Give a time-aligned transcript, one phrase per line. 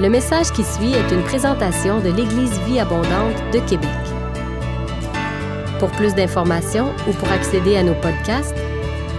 [0.00, 3.88] Le message qui suit est une présentation de l'Église Vie Abondante de Québec.
[5.78, 8.56] Pour plus d'informations ou pour accéder à nos podcasts,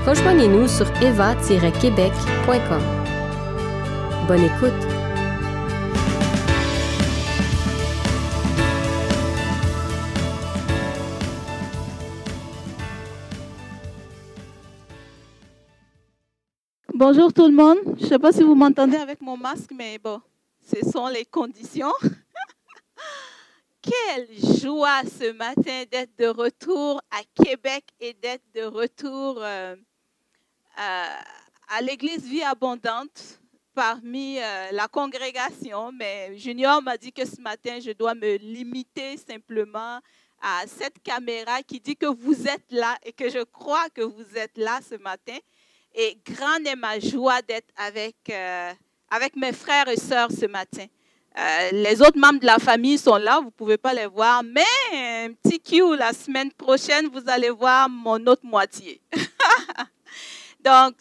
[0.05, 2.81] rejoignez-nous sur eva-québec.com.
[4.27, 4.73] Bonne écoute!
[16.93, 17.77] Bonjour tout le monde.
[17.97, 20.19] Je ne sais pas si vous m'entendez avec mon masque, mais bon,
[20.65, 21.93] ce sont les conditions.
[23.81, 24.27] Quelle
[24.59, 29.75] joie ce matin d'être de retour à Québec et d'être de retour euh,
[30.79, 31.19] euh,
[31.67, 33.39] à l'église Vie Abondante
[33.75, 35.91] parmi euh, la congrégation.
[35.91, 39.99] Mais Junior m'a dit que ce matin, je dois me limiter simplement
[40.41, 44.35] à cette caméra qui dit que vous êtes là et que je crois que vous
[44.35, 45.37] êtes là ce matin.
[45.93, 48.15] Et grande est ma joie d'être avec,
[49.15, 50.85] avec mes frères et sœurs ce matin.
[51.37, 54.43] Euh, les autres membres de la famille sont là, vous ne pouvez pas les voir,
[54.43, 54.61] mais
[54.93, 59.01] un petit Q, la semaine prochaine, vous allez voir mon autre moitié.
[60.63, 60.95] Donc,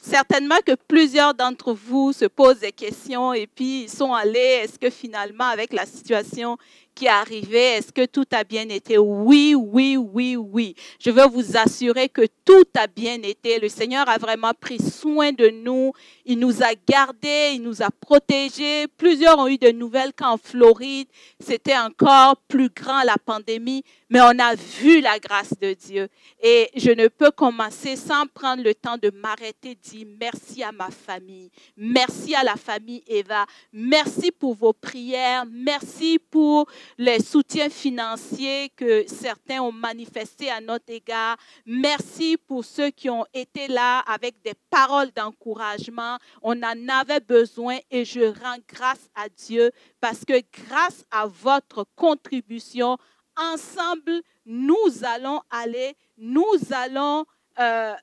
[0.00, 4.78] certainement que plusieurs d'entre vous se posent des questions et puis ils sont allés, est-ce
[4.78, 6.56] que finalement, avec la situation
[6.94, 8.98] qui est arrivé, est-ce que tout a bien été?
[8.98, 10.74] Oui, oui, oui, oui.
[11.00, 13.58] Je veux vous assurer que tout a bien été.
[13.58, 15.92] Le Seigneur a vraiment pris soin de nous.
[16.24, 18.86] Il nous a gardés, il nous a protégés.
[18.96, 21.08] Plusieurs ont eu de nouvelles qu'en Floride,
[21.40, 26.08] c'était encore plus grand la pandémie, mais on a vu la grâce de Dieu.
[26.42, 30.90] Et je ne peux commencer sans prendre le temps de m'arrêter, dire merci à ma
[30.90, 36.66] famille, merci à la famille Eva, merci pour vos prières, merci pour
[36.98, 41.36] les soutiens financiers que certains ont manifestés à notre égard.
[41.66, 46.18] Merci pour ceux qui ont été là avec des paroles d'encouragement.
[46.42, 51.86] On en avait besoin et je rends grâce à Dieu parce que grâce à votre
[51.96, 52.98] contribution,
[53.36, 57.24] ensemble, nous allons aller, nous allons
[57.58, 57.96] euh, euh,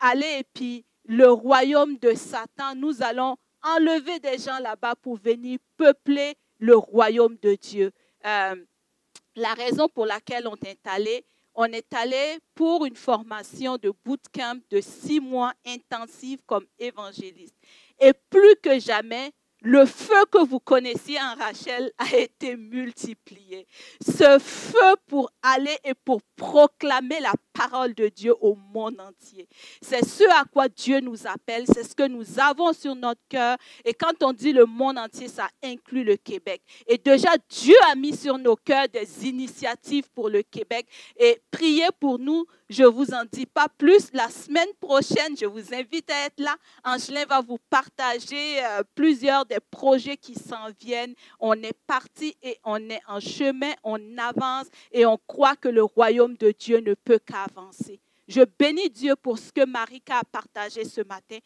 [0.00, 5.58] aller et puis le royaume de Satan, nous allons enlever des gens là-bas pour venir
[5.76, 7.92] peupler le royaume de Dieu.
[8.26, 8.56] Euh,
[9.36, 11.24] la raison pour laquelle on est allé,
[11.54, 17.56] on est allé pour une formation de bootcamp de six mois intensive comme évangéliste.
[18.00, 19.32] Et plus que jamais,
[19.64, 23.66] le feu que vous connaissiez en Rachel a été multiplié.
[24.06, 29.48] Ce feu pour aller et pour proclamer la parole de Dieu au monde entier.
[29.80, 33.56] C'est ce à quoi Dieu nous appelle, c'est ce que nous avons sur notre cœur.
[33.86, 36.60] Et quand on dit le monde entier, ça inclut le Québec.
[36.86, 40.86] Et déjà, Dieu a mis sur nos cœurs des initiatives pour le Québec.
[41.16, 44.10] Et priez pour nous je ne vous en dis pas plus.
[44.12, 46.56] La semaine prochaine, je vous invite à être là.
[46.82, 51.14] Angelin va vous partager euh, plusieurs des projets qui s'en viennent.
[51.40, 55.82] On est parti et on est en chemin, on avance et on croit que le
[55.82, 58.00] royaume de Dieu ne peut qu'avancer.
[58.26, 61.38] Je bénis Dieu pour ce que Marika a partagé ce matin.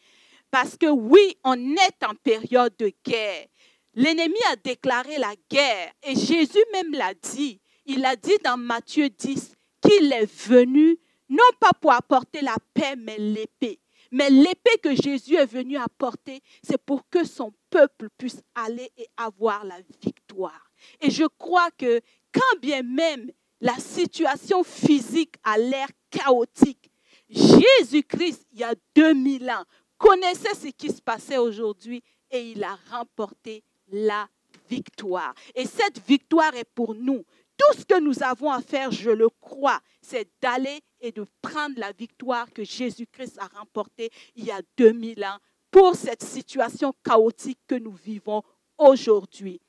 [0.49, 3.47] Parce que oui, on est en période de guerre.
[3.93, 7.59] L'ennemi a déclaré la guerre et Jésus même l'a dit.
[7.85, 10.97] Il a dit dans Matthieu 10 qu'il est venu
[11.29, 13.79] non pas pour apporter la paix, mais l'épée.
[14.11, 19.07] Mais l'épée que Jésus est venu apporter, c'est pour que son peuple puisse aller et
[19.17, 20.71] avoir la victoire.
[20.99, 22.01] Et je crois que
[22.33, 23.31] quand bien même
[23.61, 26.89] la situation physique a l'air chaotique,
[27.29, 29.63] Jésus-Christ, il y a 2000 ans,
[29.97, 32.01] connaissait ce qui se passait aujourd'hui
[32.31, 34.27] et il a remporté la
[34.69, 35.33] victoire.
[35.53, 37.23] Et cette victoire est pour nous.
[37.57, 41.79] Tout ce que nous avons à faire, je le crois, c'est d'aller et de prendre
[41.79, 45.37] la victoire que Jésus-Christ a remportée il y a 2000 ans
[45.71, 48.43] pour cette situation chaotique que nous vivons
[48.77, 49.59] aujourd'hui.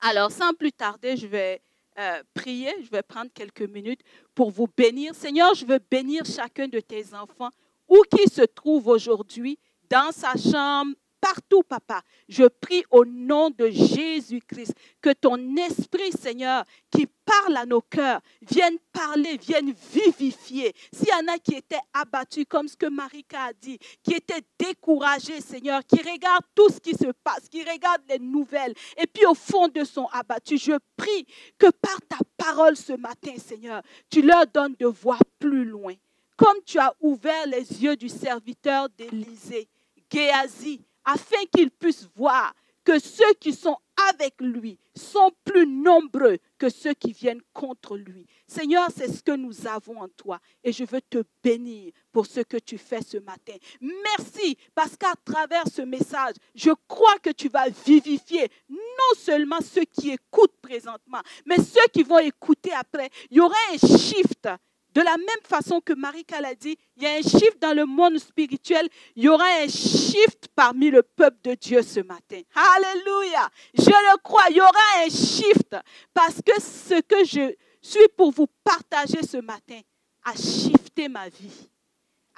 [0.00, 1.62] Alors, sans plus tarder, je vais
[1.98, 4.02] euh, prier, je vais prendre quelques minutes
[4.34, 5.14] pour vous bénir.
[5.14, 7.50] Seigneur, je veux bénir chacun de tes enfants,
[7.88, 9.58] où qu'ils se trouvent aujourd'hui,
[9.88, 10.94] dans sa chambre,
[11.26, 12.02] partout, papa.
[12.28, 18.20] Je prie au nom de Jésus-Christ que ton esprit, Seigneur, qui parle à nos cœurs,
[18.42, 20.72] vienne parler, vienne vivifier.
[20.92, 24.42] S'il y en a qui étaient abattus, comme ce que Marika a dit, qui étaient
[24.58, 29.26] découragés, Seigneur, qui regardent tout ce qui se passe, qui regardent les nouvelles, et puis
[29.26, 31.26] au fond de son abattu, je prie
[31.58, 35.94] que par ta parole ce matin, Seigneur, tu leur donnes de voir plus loin.
[36.36, 39.68] Comme tu as ouvert les yeux du serviteur d'Élysée,
[40.12, 42.52] Géasi, afin qu'ils puissent voir
[42.84, 43.76] que ceux qui sont
[44.10, 48.26] avec lui sont plus nombreux que ceux qui viennent contre lui.
[48.46, 52.40] Seigneur, c'est ce que nous avons en toi et je veux te bénir pour ce
[52.40, 53.54] que tu fais ce matin.
[53.80, 59.84] Merci parce qu'à travers ce message, je crois que tu vas vivifier non seulement ceux
[59.84, 63.10] qui écoutent présentement, mais ceux qui vont écouter après.
[63.30, 64.48] Il y aura un shift
[64.96, 67.84] de la même façon que Marie l'a dit, il y a un shift dans le
[67.84, 72.40] monde spirituel, il y aura un shift parmi le peuple de Dieu ce matin.
[72.54, 73.46] Alléluia.
[73.74, 74.70] Je le crois, il y aura
[75.04, 75.76] un shift
[76.14, 79.80] parce que ce que je suis pour vous partager ce matin
[80.24, 81.68] a shifté ma vie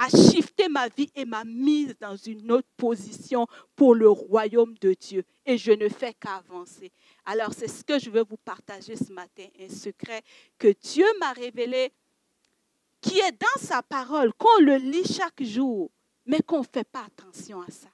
[0.01, 4.95] a shifté ma vie et m'a mise dans une autre position pour le royaume de
[4.95, 5.25] Dieu.
[5.45, 6.93] Et je ne fais qu'avancer.
[7.25, 10.23] Alors c'est ce que je veux vous partager ce matin, un secret
[10.57, 11.93] que Dieu m'a révélé
[13.00, 15.91] qui est dans sa parole, qu'on le lit chaque jour,
[16.27, 17.89] mais qu'on ne fait pas attention à ça,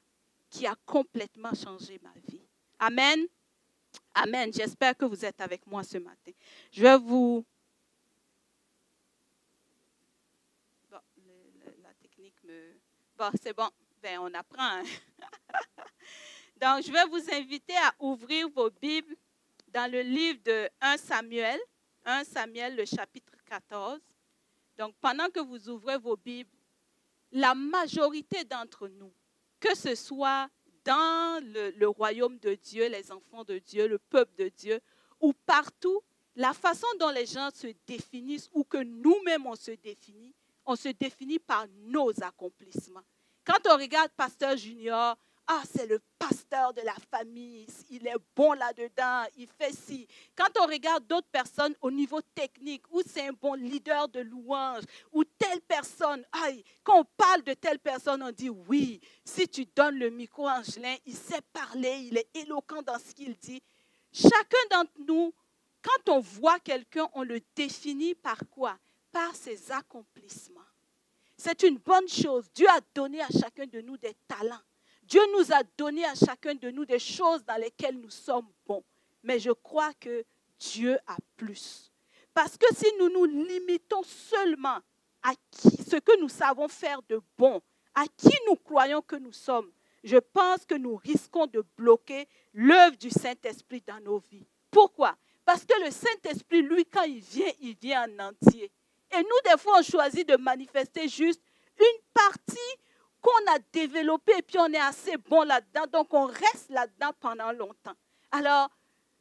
[0.50, 2.42] qui a complètement changé ma vie.
[2.78, 3.26] Amen.
[4.14, 4.52] Amen.
[4.52, 6.32] J'espère que vous êtes avec moi ce matin.
[6.72, 7.44] Je vais vous...
[10.90, 10.98] Bon,
[11.82, 12.74] la technique me...
[13.16, 13.68] Bon, c'est bon.
[14.02, 14.62] Ben, on apprend.
[14.62, 14.84] Hein.
[16.60, 19.16] Donc, je vais vous inviter à ouvrir vos Bibles
[19.68, 21.58] dans le livre de 1 Samuel,
[22.04, 24.00] 1 Samuel, le chapitre 14.
[24.78, 26.50] Donc, pendant que vous ouvrez vos Bibles,
[27.32, 29.12] la majorité d'entre nous,
[29.60, 30.48] que ce soit
[30.84, 34.80] dans le, royaume de Dieu, les enfants de Dieu, le peuple de Dieu,
[35.20, 36.02] ou partout,
[36.36, 40.34] la façon dont les gens se définissent ou que nous-mêmes on se définit,
[40.66, 43.04] on se définit par nos accomplissements.
[43.44, 48.52] Quand on regarde Pasteur Junior, ah, c'est le pasteur de la famille, il est bon
[48.52, 50.06] là-dedans, il fait ci.
[50.34, 54.84] Quand on regarde d'autres personnes au niveau technique, ou c'est un bon leader de louange,
[55.12, 59.66] ou telle personne, aïe, quand on parle de telle personne, on dit oui, si tu
[59.76, 63.62] donnes le micro à Angelin, il sait parler, il est éloquent dans ce qu'il dit.
[64.12, 65.34] Chacun d'entre nous,
[65.82, 68.78] quand on voit quelqu'un, on le définit par quoi?
[69.12, 70.60] Par ses accomplissements.
[71.36, 72.48] C'est une bonne chose.
[72.54, 74.62] Dieu a donné à chacun de nous des talents.
[75.06, 78.84] Dieu nous a donné à chacun de nous des choses dans lesquelles nous sommes bons.
[79.22, 80.24] Mais je crois que
[80.58, 81.90] Dieu a plus.
[82.32, 84.78] Parce que si nous nous limitons seulement
[85.22, 87.60] à ce que nous savons faire de bon,
[87.94, 89.70] à qui nous croyons que nous sommes,
[90.02, 94.46] je pense que nous risquons de bloquer l'œuvre du Saint-Esprit dans nos vies.
[94.70, 95.16] Pourquoi?
[95.44, 98.70] Parce que le Saint-Esprit, lui, quand il vient, il vient en entier.
[99.12, 101.40] Et nous, des fois, on choisit de manifester juste
[101.78, 102.58] une partie
[103.24, 107.52] qu'on a développé et puis on est assez bon là-dedans, donc on reste là-dedans pendant
[107.52, 107.94] longtemps.
[108.30, 108.68] Alors,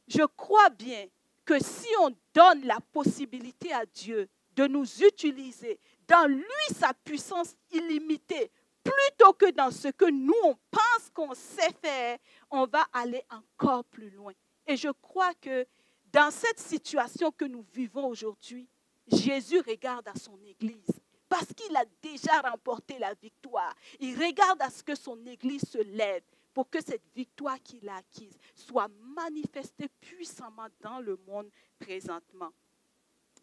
[0.06, 1.06] je crois bien
[1.44, 6.44] que si on donne la possibilité à Dieu de nous utiliser dans lui
[6.78, 8.50] sa puissance illimitée,
[8.82, 12.18] plutôt que dans ce que nous on pense qu'on sait faire,
[12.50, 14.32] on va aller encore plus loin.
[14.66, 15.66] Et je crois que
[16.12, 18.68] dans cette situation que nous vivons aujourd'hui,
[19.08, 21.03] Jésus regarde à son Église
[21.34, 23.74] parce qu'il a déjà remporté la victoire.
[23.98, 26.22] Il regarde à ce que son Église se lève
[26.52, 28.86] pour que cette victoire qu'il a acquise soit
[29.16, 31.50] manifestée puissamment dans le monde
[31.80, 32.52] présentement.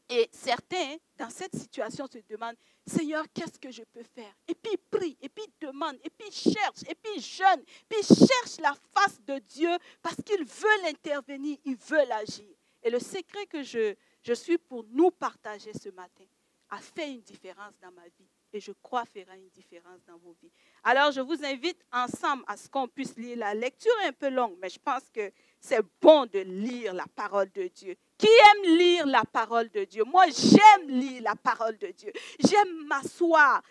[0.08, 2.56] Et certains, dans cette situation, se demandent,
[2.88, 4.34] Seigneur, qu'est-ce que je peux faire?
[4.48, 8.74] Et puis prie, et puis demande, et puis cherche, et puis jeûne, puis cherche la
[8.94, 12.56] face de Dieu parce qu'il veut l'intervenir, il veut l'agir.
[12.84, 16.24] Et le secret que je, je suis pour nous partager ce matin,
[16.72, 20.36] a fait une différence dans ma vie et je crois fera une différence dans vos
[20.42, 20.52] vies.
[20.84, 23.38] Alors, je vous invite ensemble à ce qu'on puisse lire.
[23.38, 27.52] La lecture un peu longue, mais je pense que c'est bon de lire la parole
[27.52, 27.96] de Dieu.
[28.18, 30.04] Qui aime lire la parole de Dieu?
[30.04, 32.12] Moi, j'aime lire la parole de Dieu.
[32.40, 33.62] J'aime m'asseoir.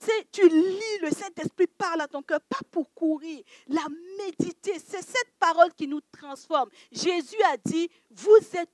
[0.00, 3.86] Tu, tu lis, le Saint-Esprit parle à ton cœur, pas pour courir, la
[4.18, 4.78] méditer.
[4.80, 6.70] C'est cette parole qui nous transforme.
[6.90, 8.70] Jésus a dit, vous êtes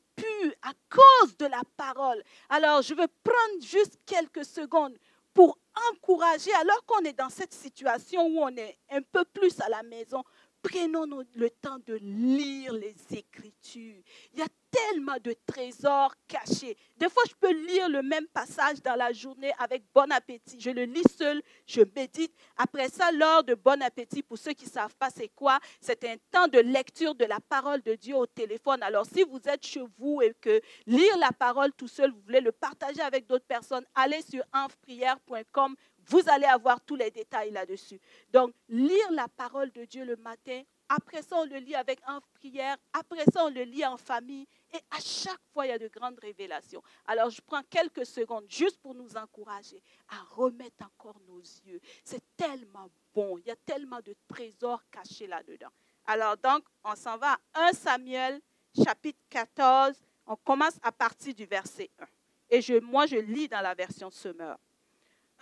[0.62, 2.22] à cause de la parole.
[2.48, 4.96] Alors, je veux prendre juste quelques secondes
[5.34, 5.58] pour
[5.90, 9.82] encourager, alors qu'on est dans cette situation où on est un peu plus à la
[9.82, 10.22] maison,
[10.62, 14.02] prenons le temps de lire les Écritures.
[14.32, 16.76] Il y a tellement de trésors cachés.
[16.96, 20.58] Des fois, je peux lire le même passage dans la journée avec bon appétit.
[20.58, 22.32] Je le lis seul, je médite.
[22.56, 26.02] Après ça, l'heure de bon appétit, pour ceux qui ne savent pas c'est quoi, c'est
[26.04, 28.82] un temps de lecture de la parole de Dieu au téléphone.
[28.82, 32.40] Alors, si vous êtes chez vous et que lire la parole tout seul, vous voulez
[32.40, 35.76] le partager avec d'autres personnes, allez sur enfprière.com.
[36.06, 38.00] Vous allez avoir tous les détails là-dessus.
[38.32, 42.20] Donc, lire la parole de Dieu le matin, après ça, on le lit avec en
[42.34, 42.76] prière.
[42.92, 44.46] Après ça, on le lit en famille.
[44.74, 46.82] Et à chaque fois, il y a de grandes révélations.
[47.06, 51.80] Alors, je prends quelques secondes juste pour nous encourager à remettre encore nos yeux.
[52.04, 53.38] C'est tellement bon.
[53.38, 55.70] Il y a tellement de trésors cachés là-dedans.
[56.06, 58.40] Alors donc, on s'en va à 1 Samuel
[58.76, 59.94] chapitre 14.
[60.26, 62.04] On commence à partir du verset 1.
[62.50, 64.58] Et je, moi, je lis dans la version Semeur.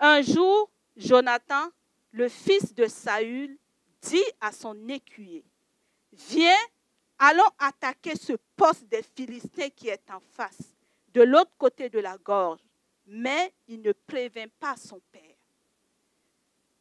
[0.03, 1.69] Un jour, Jonathan,
[2.13, 3.59] le fils de Saül,
[4.01, 5.45] dit à son écuyer,
[6.13, 6.57] Viens,
[7.19, 10.75] allons attaquer ce poste des Philistins qui est en face,
[11.13, 12.61] de l'autre côté de la gorge.
[13.07, 15.37] Mais il ne prévint pas son père.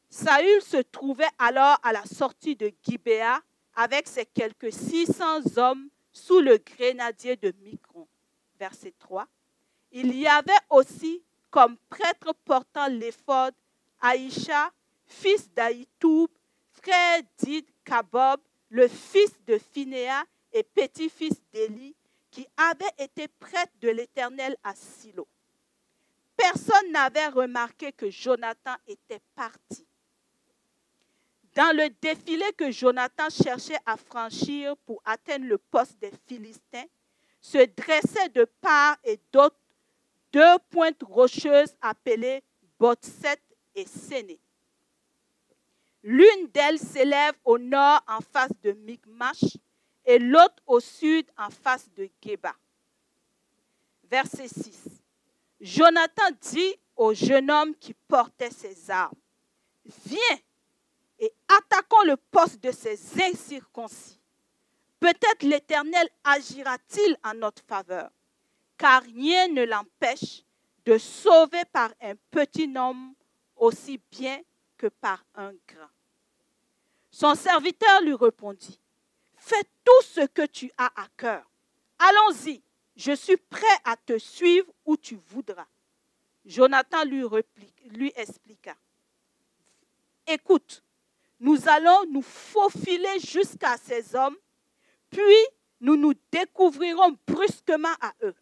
[0.10, 3.42] Saül se trouvait alors à la sortie de Gibéa
[3.76, 8.08] avec ses quelques 600 hommes sous le grenadier de Micron.
[8.58, 9.28] Verset 3.
[9.92, 13.54] Il y avait aussi comme prêtre portant l'éphod
[14.02, 14.72] Aïcha,
[15.06, 16.30] fils d'Aïtoub,
[16.72, 18.40] frère d'Id Kabob,
[18.70, 21.96] le fils de Phinéa et petit-fils d'Élie,
[22.32, 25.28] qui avait été prêtre de l'Éternel à Silo.
[26.38, 29.86] Personne n'avait remarqué que Jonathan était parti.
[31.56, 36.86] Dans le défilé que Jonathan cherchait à franchir pour atteindre le poste des Philistins,
[37.42, 39.58] se dressaient de part et d'autre
[40.32, 42.44] deux pointes rocheuses appelées
[42.80, 43.42] Botset
[43.76, 44.40] et Séné.
[46.04, 49.58] L'une d'elles s'élève au nord en face de Micmash
[50.06, 52.56] et l'autre au sud en face de Geba.
[54.10, 55.02] Verset 6.
[55.60, 59.14] Jonathan dit au jeune homme qui portait ses armes,
[60.06, 60.38] Viens
[61.20, 64.20] et attaquons le poste de ces incirconcis.
[65.00, 68.10] Peut-être l'Éternel agira-t-il en notre faveur,
[68.80, 70.44] car rien ne l'empêche
[70.86, 73.14] de sauver par un petit nombre
[73.58, 74.42] aussi bien
[74.78, 75.90] que par un grand.
[77.12, 78.80] Son serviteur lui répondit,
[79.36, 81.50] Fais tout ce que tu as à cœur.
[82.00, 82.62] Allons-y,
[82.96, 85.68] je suis prêt à te suivre où tu voudras.
[86.46, 87.24] Jonathan lui,
[87.92, 88.76] lui expliqua,
[90.26, 90.84] Écoute,
[91.40, 94.38] nous allons nous faufiler jusqu'à ces hommes,
[95.10, 95.46] puis
[95.82, 98.36] nous nous découvrirons brusquement à eux.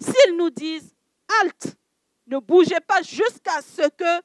[0.00, 0.94] S'ils nous disent,
[1.40, 1.76] halte,
[2.26, 4.22] ne bougez pas jusqu'à ce que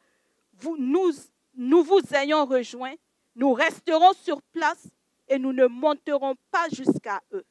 [0.78, 2.96] nous vous ayons rejoints,
[3.36, 4.88] nous resterons sur place
[5.28, 7.46] et nous ne monterons pas jusqu'à eux.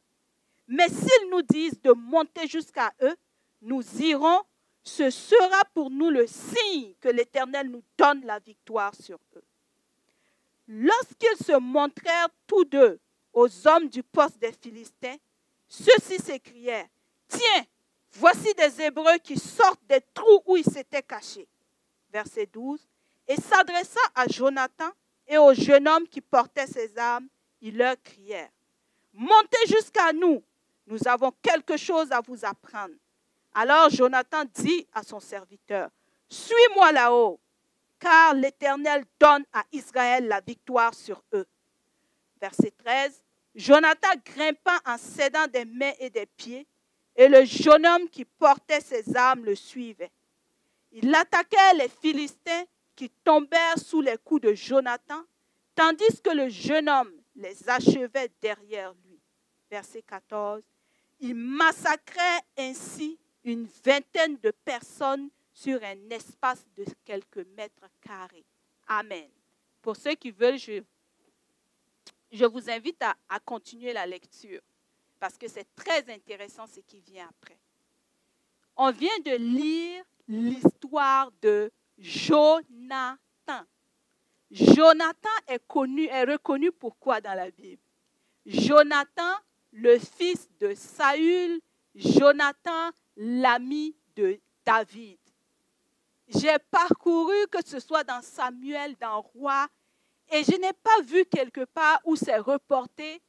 [0.68, 3.16] Mais s'ils nous disent de monter jusqu'à eux,
[3.60, 4.42] nous irons.
[4.84, 9.44] Ce sera pour nous le signe que l'Éternel nous donne la victoire sur eux.
[10.66, 12.98] Lorsqu'ils se montrèrent tous deux
[13.32, 15.14] aux hommes du poste des Philistins,
[15.68, 16.88] ceux-ci s'écrièrent,
[17.28, 17.64] Tiens,
[18.12, 21.48] voici des Hébreux qui sortent des trous où ils s'étaient cachés.
[22.12, 22.80] Verset 12.
[23.28, 24.90] Et s'adressant à Jonathan
[25.26, 27.28] et au jeune homme qui portait ses armes,
[27.60, 28.50] ils leur crièrent,
[29.14, 30.42] Montez jusqu'à nous,
[30.86, 32.94] nous avons quelque chose à vous apprendre.
[33.54, 35.90] Alors Jonathan dit à son serviteur,
[36.28, 37.38] Suis-moi là-haut
[38.02, 41.46] car l'Éternel donne à Israël la victoire sur eux.
[42.40, 43.22] Verset 13.
[43.54, 46.66] Jonathan grimpa en cédant des mains et des pieds,
[47.16, 50.10] et le jeune homme qui portait ses armes le suivait.
[50.92, 52.64] Il attaquait les Philistins
[52.94, 55.22] qui tombèrent sous les coups de Jonathan,
[55.74, 59.18] tandis que le jeune homme les achevait derrière lui.
[59.70, 60.62] Verset 14.
[61.20, 68.44] Il massacrait ainsi une vingtaine de personnes sur un espace de quelques mètres carrés.
[68.86, 69.28] Amen.
[69.80, 74.60] Pour ceux qui veulent, je, vous invite à continuer la lecture
[75.22, 77.56] parce que c'est très intéressant ce qui vient après.
[78.76, 83.20] On vient de lire l'histoire de Jonathan.
[84.50, 87.80] Jonathan est connu, est reconnu pourquoi dans la Bible?
[88.44, 89.36] Jonathan,
[89.70, 91.60] le fils de Saül,
[91.94, 95.20] Jonathan, l'ami de David.
[96.26, 99.68] J'ai parcouru, que ce soit dans Samuel, dans Roi,
[100.32, 103.22] et je n'ai pas vu quelque part où c'est reporté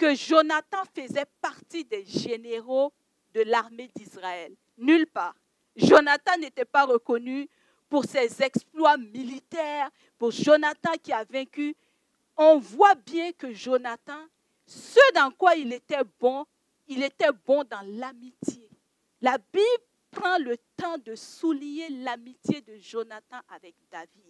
[0.00, 2.90] que Jonathan faisait partie des généraux
[3.34, 4.54] de l'armée d'Israël.
[4.78, 5.34] Nulle part.
[5.76, 7.46] Jonathan n'était pas reconnu
[7.86, 11.76] pour ses exploits militaires, pour Jonathan qui a vaincu.
[12.34, 14.24] On voit bien que Jonathan,
[14.64, 16.46] ce dans quoi il était bon,
[16.88, 18.70] il était bon dans l'amitié.
[19.20, 24.29] La Bible prend le temps de souligner l'amitié de Jonathan avec David.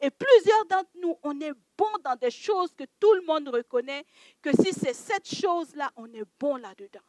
[0.00, 4.04] Et plusieurs d'entre nous, on est bon dans des choses que tout le monde reconnaît,
[4.40, 7.00] que si c'est cette chose-là, on est bon là-dedans.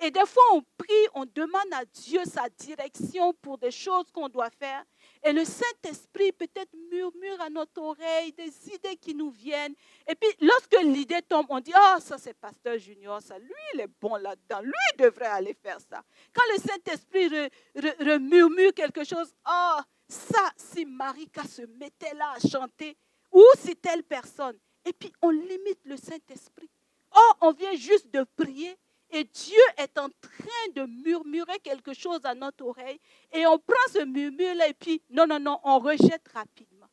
[0.00, 4.28] Et des fois, on prie, on demande à Dieu sa direction pour des choses qu'on
[4.28, 4.84] doit faire.
[5.24, 9.74] Et le Saint-Esprit peut-être murmure à notre oreille des idées qui nous viennent.
[10.06, 13.80] Et puis, lorsque l'idée tombe, on dit, oh, ça c'est Pasteur Junior, ça, lui, il
[13.80, 14.60] est bon là-dedans.
[14.60, 16.02] Lui, il devrait aller faire ça.
[16.34, 22.96] Quand le Saint-Esprit murmure quelque chose, oh, ça, si Marika se mettait là à chanter,
[23.32, 24.56] ou si telle personne.
[24.84, 26.70] Et puis on limite le Saint-Esprit.
[27.14, 28.76] Oh, on vient juste de prier
[29.10, 33.00] et Dieu est en train de murmurer quelque chose à notre oreille
[33.32, 36.88] et on prend ce murmure-là et puis non, non, non, on rejette rapidement.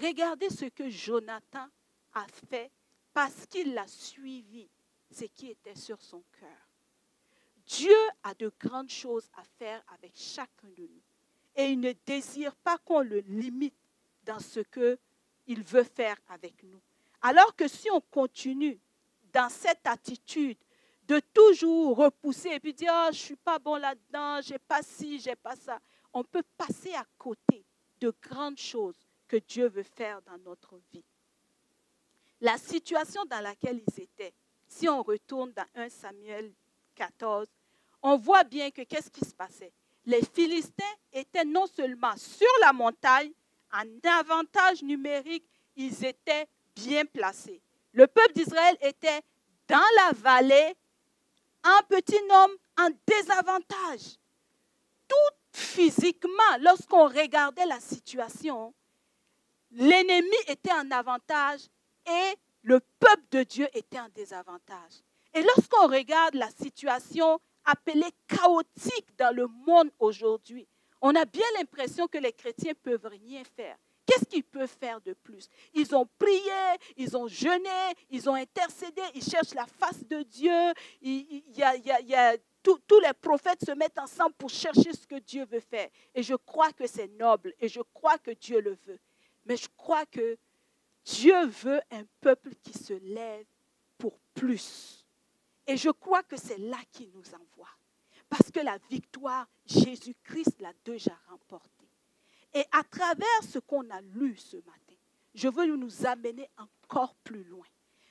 [0.00, 1.66] Regardez ce que Jonathan
[2.14, 2.70] a fait
[3.12, 4.68] parce qu'il a suivi
[5.10, 6.68] ce qui était sur son cœur.
[7.66, 11.02] Dieu a de grandes choses à faire avec chacun de nous.
[11.60, 13.74] Et il ne désire pas qu'on le limite
[14.24, 16.80] dans ce qu'il veut faire avec nous.
[17.20, 18.80] Alors que si on continue
[19.30, 20.56] dans cette attitude
[21.06, 24.82] de toujours repousser et puis dire, oh, je ne suis pas bon là-dedans, j'ai pas
[24.82, 25.78] ci, j'ai pas ça,
[26.14, 27.62] on peut passer à côté
[28.00, 28.96] de grandes choses
[29.28, 31.04] que Dieu veut faire dans notre vie.
[32.40, 34.32] La situation dans laquelle ils étaient,
[34.66, 36.54] si on retourne dans 1 Samuel
[36.94, 37.46] 14,
[38.02, 39.74] on voit bien que qu'est-ce qui se passait?
[40.06, 43.32] Les Philistins étaient non seulement sur la montagne,
[43.72, 43.84] en
[44.18, 45.44] avantage numérique,
[45.76, 47.60] ils étaient bien placés.
[47.92, 49.20] Le peuple d'Israël était
[49.68, 50.74] dans la vallée,
[51.62, 54.16] un petit homme en désavantage.
[55.06, 58.74] Tout physiquement, lorsqu'on regardait la situation,
[59.70, 61.60] l'ennemi était en avantage
[62.06, 65.02] et le peuple de Dieu était en désavantage.
[65.34, 70.66] Et lorsqu'on regarde la situation appelée chaotique dans le monde aujourd'hui,
[71.00, 73.76] on a bien l'impression que les chrétiens peuvent rien faire.
[74.06, 75.48] Qu'est-ce qu'ils peuvent faire de plus?
[75.72, 76.40] Ils ont prié,
[76.96, 77.68] ils ont jeûné,
[78.10, 80.72] ils ont intercédé, ils cherchent la face de Dieu.
[81.00, 85.60] Il, y a, tous les prophètes se mettent ensemble pour chercher ce que Dieu veut
[85.60, 85.88] faire.
[86.14, 88.98] Et je crois que c'est noble et je crois que Dieu le veut.
[89.46, 90.36] Mais je crois que
[91.04, 93.46] Dieu veut un peuple qui se lève
[93.96, 94.99] pour plus.
[95.70, 97.70] Et je crois que c'est là qu'il nous envoie.
[98.28, 101.88] Parce que la victoire, Jésus-Christ l'a déjà remportée.
[102.52, 104.96] Et à travers ce qu'on a lu ce matin,
[105.32, 107.68] je veux nous amener encore plus loin,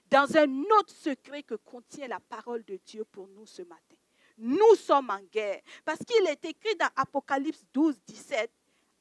[0.10, 0.50] dans un
[0.80, 3.98] autre secret que contient la parole de Dieu pour nous ce matin.
[4.38, 8.50] Nous sommes en guerre, parce qu'il est écrit dans Apocalypse 12, 17,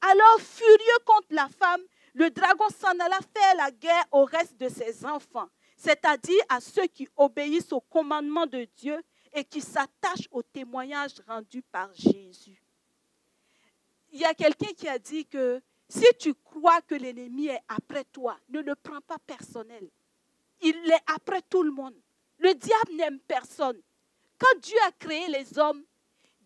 [0.01, 1.81] alors furieux contre la femme,
[2.13, 5.47] le dragon s'en alla faire la guerre au reste de ses enfants,
[5.79, 9.01] c'est-à-dire à ceux qui obéissent au commandement de Dieu
[9.33, 12.61] et qui s'attachent au témoignage rendu par Jésus
[14.11, 18.03] il y a quelqu'un qui a dit que si tu crois que l'ennemi est après
[18.05, 19.89] toi, ne le prends pas personnel.
[20.61, 21.95] Il est après tout le monde.
[22.37, 23.79] Le diable n'aime personne.
[24.37, 25.83] Quand Dieu a créé les hommes,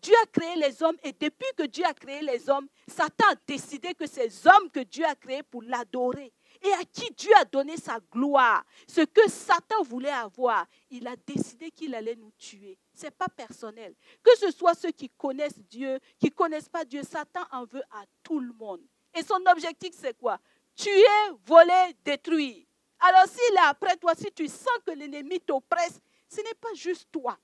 [0.00, 3.34] Dieu a créé les hommes et depuis que Dieu a créé les hommes, Satan a
[3.46, 7.44] décidé que ces hommes que Dieu a créés pour l'adorer et à qui Dieu a
[7.44, 12.78] donné sa gloire, ce que Satan voulait avoir, il a décidé qu'il allait nous tuer.
[12.94, 13.94] Ce n'est pas personnel.
[14.22, 17.82] Que ce soit ceux qui connaissent Dieu, qui ne connaissent pas Dieu, Satan en veut
[17.90, 18.80] à tout le monde.
[19.14, 20.38] Et son objectif, c'est quoi?
[20.74, 21.04] Tuer,
[21.46, 22.64] voler, détruire.
[23.00, 27.08] Alors s'il est après toi, si tu sens que l'ennemi t'oppresse, ce n'est pas juste
[27.12, 27.38] toi.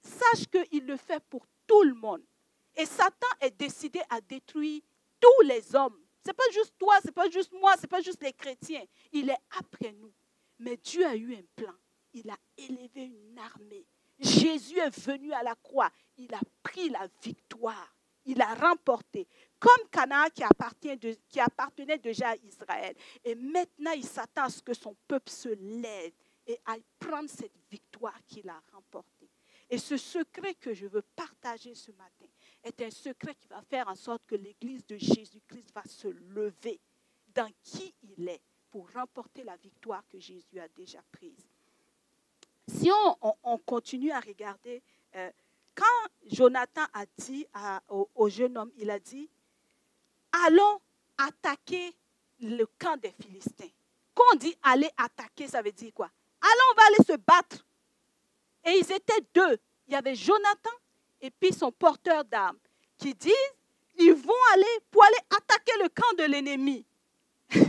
[0.00, 2.22] Sache qu'il le fait pour tout le monde.
[2.76, 4.82] Et Satan est décidé à détruire
[5.20, 7.88] tous les hommes ce n'est pas juste toi, ce n'est pas juste moi, ce n'est
[7.88, 8.84] pas juste les chrétiens.
[9.12, 10.12] Il est après nous.
[10.58, 11.74] Mais Dieu a eu un plan.
[12.14, 13.84] Il a élevé une armée.
[14.18, 15.90] Jésus est venu à la croix.
[16.16, 17.94] Il a pris la victoire.
[18.24, 19.28] Il a remporté.
[19.58, 20.42] Comme Canaan qui,
[21.40, 22.94] appartenait déjà à Israël.
[23.22, 26.12] Et maintenant, il s'attend à ce que son peuple se lève
[26.46, 29.28] et aille prendre cette victoire qu'il a remportée.
[29.68, 32.26] Et ce secret que je veux partager ce matin,
[32.64, 36.80] est un secret qui va faire en sorte que l'Église de Jésus-Christ va se lever
[37.34, 41.46] dans qui il est pour remporter la victoire que Jésus a déjà prise.
[42.66, 44.82] Si on, continue à regarder,
[45.14, 45.30] euh,
[45.74, 45.84] quand
[46.24, 47.46] Jonathan a dit
[47.88, 49.28] au, jeune homme, il a dit,
[50.32, 50.80] allons
[51.18, 51.94] attaquer
[52.40, 53.70] le camp des Philistins.
[54.14, 56.10] Quand on dit aller attaquer, ça veut dire quoi?
[56.40, 57.66] Allons, on va aller se battre.
[58.64, 59.58] Et ils étaient deux.
[59.86, 60.70] Il y avait Jonathan
[61.24, 62.58] et puis son porteur d'armes,
[62.98, 63.32] qui disent,
[63.98, 66.84] ils vont aller pour aller attaquer le camp de l'ennemi.
[67.50, 67.60] Je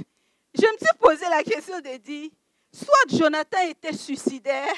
[0.61, 2.31] me suis posé la question de dire,
[2.73, 4.75] soit Jonathan était suicidaire,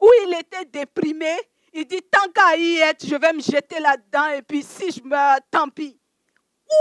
[0.00, 1.36] ou il était déprimé,
[1.72, 5.02] il dit, tant qu'à y être, je vais me jeter là-dedans, et puis si je
[5.02, 5.96] meurs, tant pis.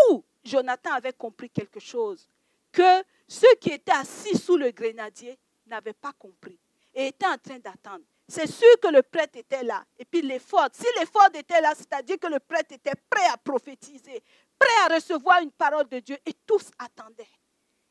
[0.09, 2.27] Ou Jonathan avait compris quelque chose,
[2.71, 6.57] que ceux qui étaient assis sous le grenadier n'avaient pas compris
[6.95, 9.83] et étaient en train d'attendre c'est sûr que le prêtre était là.
[9.99, 14.23] Et puis l'effort, si l'effort était là, c'est-à-dire que le prêtre était prêt à prophétiser,
[14.57, 17.27] prêt à recevoir une parole de Dieu, et tous attendaient.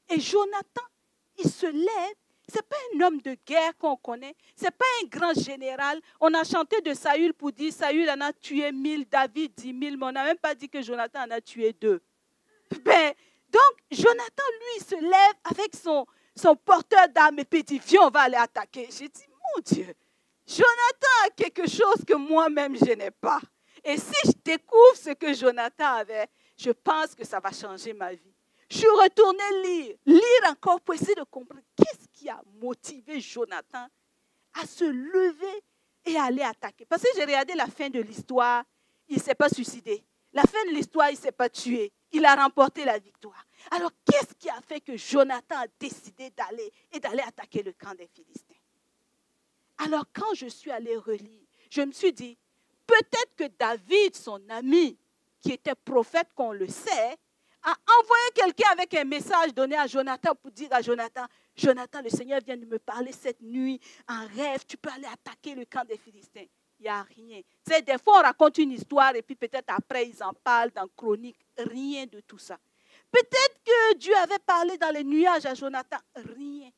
[0.09, 0.83] Et Jonathan,
[1.39, 2.15] il se lève.
[2.49, 4.35] Ce n'est pas un homme de guerre qu'on connaît.
[4.57, 6.01] Ce n'est pas un grand général.
[6.21, 9.97] On a chanté de Saül pour dire Saül en a tué mille, David dix mille,
[9.97, 12.03] mais on n'a même pas dit que Jonathan en a tué deux.
[12.83, 13.15] Ben,
[13.49, 18.11] donc, Jonathan, lui, se lève avec son, son porteur d'âme et puis dit, viens, on
[18.11, 18.89] va aller attaquer.
[18.91, 19.95] J'ai dit, mon Dieu,
[20.51, 23.41] Jonathan a quelque chose que moi-même je n'ai pas.
[23.85, 28.13] Et si je découvre ce que Jonathan avait, je pense que ça va changer ma
[28.13, 28.35] vie.
[28.69, 33.87] Je suis retournée lire, lire encore pour essayer de comprendre qu'est-ce qui a motivé Jonathan
[34.55, 35.65] à se lever
[36.05, 36.85] et aller attaquer.
[36.85, 38.65] Parce que j'ai regardé la fin de l'histoire,
[39.09, 40.05] il ne s'est pas suicidé.
[40.33, 41.93] La fin de l'histoire, il ne s'est pas tué.
[42.13, 43.45] Il a remporté la victoire.
[43.71, 47.95] Alors, qu'est-ce qui a fait que Jonathan a décidé d'aller et d'aller attaquer le camp
[47.95, 48.50] des Philistins?
[49.85, 52.37] Alors, quand je suis allé relire, je me suis dit,
[52.87, 54.99] peut-être que David, son ami,
[55.41, 57.17] qui était prophète, qu'on le sait,
[57.63, 62.11] a envoyé quelqu'un avec un message donné à Jonathan pour dire à Jonathan, Jonathan, le
[62.11, 65.87] Seigneur vient de me parler cette nuit en rêve, tu peux aller attaquer le camp
[65.87, 66.47] des Philistins.
[66.79, 67.43] Il n'y a rien.
[67.67, 70.89] C'est des fois, on raconte une histoire et puis peut-être après, ils en parlent dans
[70.97, 71.37] Chronique.
[71.59, 72.59] Rien de tout ça.
[73.11, 75.99] Peut-être que Dieu avait parlé dans les nuages à Jonathan.
[76.15, 76.71] Rien.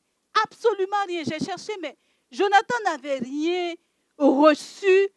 [0.43, 1.23] Absolument rien.
[1.23, 1.95] J'ai cherché, mais
[2.33, 3.75] Jonathan n'avait rien
[4.17, 5.09] reçu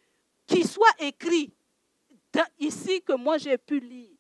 [0.47, 1.53] qui soit écrit
[2.59, 4.11] ici que moi j'ai pu lire.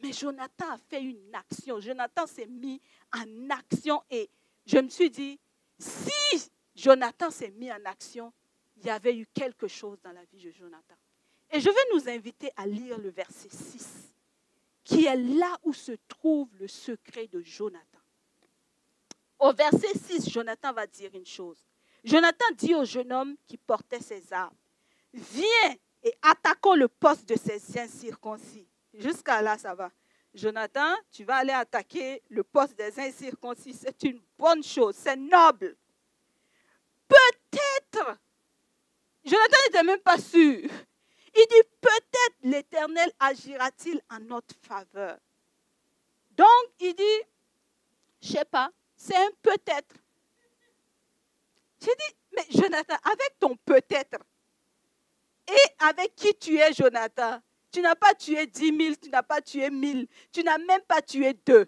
[0.00, 1.78] Mais Jonathan a fait une action.
[1.78, 2.80] Jonathan s'est mis
[3.14, 4.28] en action et
[4.66, 5.38] je me suis dit,
[5.78, 8.32] si Jonathan s'est mis en action,
[8.78, 10.96] il y avait eu quelque chose dans la vie de Jonathan.
[11.52, 14.12] Et je vais nous inviter à lire le verset 6,
[14.82, 18.00] qui est là où se trouve le secret de Jonathan.
[19.38, 21.68] Au verset 6, Jonathan va dire une chose.
[22.04, 24.56] Jonathan dit au jeune homme qui portait ses armes,
[25.12, 28.66] viens et attaquons le poste de ces incirconcis.
[28.94, 29.90] Jusqu'à là, ça va.
[30.34, 33.74] Jonathan, tu vas aller attaquer le poste des incirconcis.
[33.74, 35.76] C'est une bonne chose, c'est noble.
[37.06, 38.18] Peut-être,
[39.24, 40.68] Jonathan n'était même pas sûr.
[41.34, 45.18] Il dit, peut-être l'Éternel agira-t-il en notre faveur.
[46.30, 46.46] Donc,
[46.80, 47.02] il dit,
[48.20, 49.94] je ne sais pas, c'est un peut-être.
[51.82, 54.18] J'ai dit, mais Jonathan, avec ton peut-être,
[55.48, 57.40] et avec qui tu es, Jonathan,
[57.72, 61.02] tu n'as pas tué dix mille, tu n'as pas tué mille, tu n'as même pas
[61.02, 61.66] tué deux.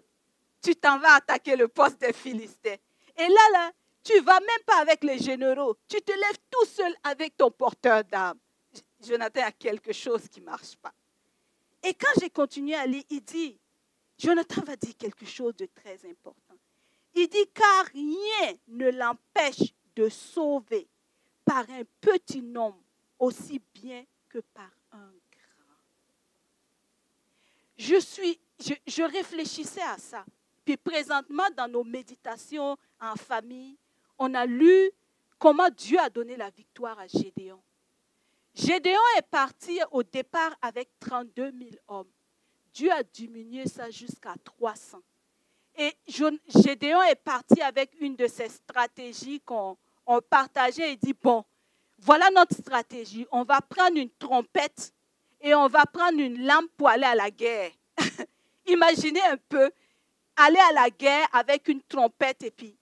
[0.61, 2.77] Tu t'en vas attaquer le poste des Philistins.
[3.17, 3.71] Et là, là,
[4.03, 5.75] tu vas même pas avec les généraux.
[5.87, 8.39] Tu te lèves tout seul avec ton porteur d'armes.
[9.03, 10.93] Jonathan a quelque chose qui ne marche pas.
[11.83, 13.59] Et quand j'ai continué à lire, il dit,
[14.17, 16.55] Jonathan va dire quelque chose de très important.
[17.13, 20.87] Il dit, car rien ne l'empêche de sauver
[21.43, 22.81] par un petit nombre
[23.19, 25.11] aussi bien que par un
[27.77, 30.25] je, suis, je, réfléchissais à ça.
[30.63, 33.77] Puis présentement, dans nos méditations en famille,
[34.17, 34.91] on a lu
[35.37, 37.61] comment Dieu a donné la victoire à Gédéon.
[38.53, 42.09] Gédéon est parti au départ avec 32 000 hommes.
[42.73, 44.99] Dieu a diminué ça jusqu'à 300.
[45.77, 49.77] Et Gédéon est parti avec une de ces stratégies qu'on
[50.29, 51.43] partageait et dit, bon,
[51.99, 53.25] voilà notre stratégie.
[53.31, 54.93] On va prendre une trompette
[55.41, 57.71] et on va prendre une lampe pour aller à la guerre.
[58.67, 59.71] Imaginez un peu
[60.35, 62.77] aller à la guerre avec une trompette et puis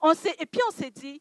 [0.00, 1.20] on s'est, et puis on s'est dit,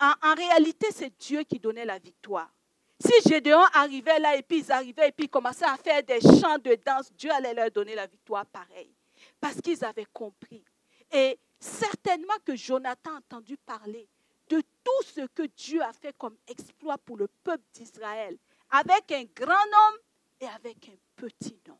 [0.00, 2.52] en, réalité, c'est Dieu qui donnait la victoire.
[3.00, 6.20] Si Gédéon arrivait là et puis ils arrivaient et puis ils commençaient à faire des
[6.20, 8.92] chants de danse, Dieu allait leur donner la victoire pareil.
[9.40, 10.64] Parce qu'ils avaient compris.
[11.12, 14.08] Et certainement que Jonathan a entendu parler
[14.48, 18.38] de tout ce que Dieu a fait comme exploit pour le peuple d'Israël
[18.70, 19.98] avec un grand homme
[20.40, 21.78] et avec un petit nom.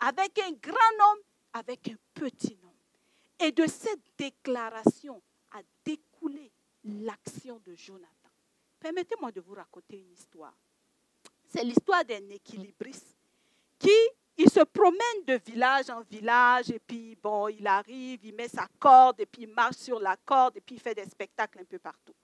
[0.00, 1.20] Avec un grand homme,
[1.52, 2.74] avec un petit nom.
[3.38, 5.22] Et de cette déclaration
[5.52, 6.52] a découlé
[6.84, 8.08] l'action de Jonathan.
[8.80, 10.54] Permettez-moi de vous raconter une histoire.
[11.48, 13.16] C'est l'histoire d'un équilibriste
[13.78, 13.90] qui,
[14.38, 18.66] il se promène de village en village et puis, bon, il arrive, il met sa
[18.78, 21.64] corde et puis il marche sur la corde et puis il fait des spectacles un
[21.64, 22.14] peu partout.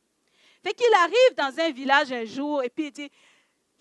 [0.65, 3.11] Fait qu'il arrive dans un village un jour et puis il dit,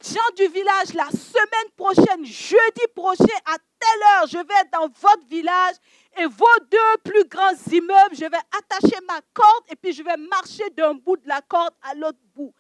[0.02, 5.26] gens du village, la semaine prochaine, jeudi prochain, à telle heure, je vais dans votre
[5.28, 5.76] village
[6.18, 10.18] et vos deux plus grands immeubles, je vais attacher ma corde et puis je vais
[10.18, 12.54] marcher d'un bout de la corde à l'autre bout.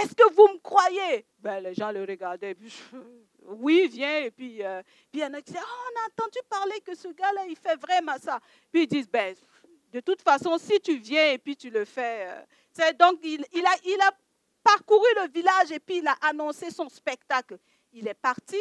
[0.00, 1.26] Est-ce que vous me croyez?
[1.38, 2.56] Ben, Les gens le regardaient.
[3.58, 4.18] oui, viens.
[4.18, 4.82] Et puis, euh,
[5.12, 7.56] il y en a qui disent, oh, on a entendu parler que ce gars-là, il
[7.56, 8.40] fait vraiment ça.
[8.72, 9.34] Puis ils disent, ben,
[9.92, 12.26] de toute façon, si tu viens et puis tu le fais.
[12.78, 14.10] Euh, donc, il a
[14.62, 17.58] parcouru le village et puis il a annoncé son spectacle.
[17.92, 18.60] Il est parti.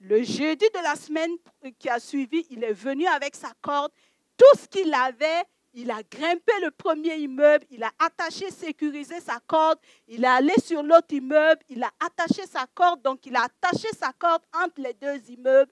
[0.00, 1.32] Le jeudi de la semaine
[1.78, 3.92] qui a suivi, il est venu avec sa corde.
[4.36, 9.38] Tout ce qu'il avait, il a grimpé le premier immeuble, il a attaché, sécurisé sa
[9.46, 9.78] corde,
[10.08, 13.88] il est allé sur l'autre immeuble, il a attaché sa corde, donc il a attaché
[13.98, 15.70] sa corde entre les deux immeubles.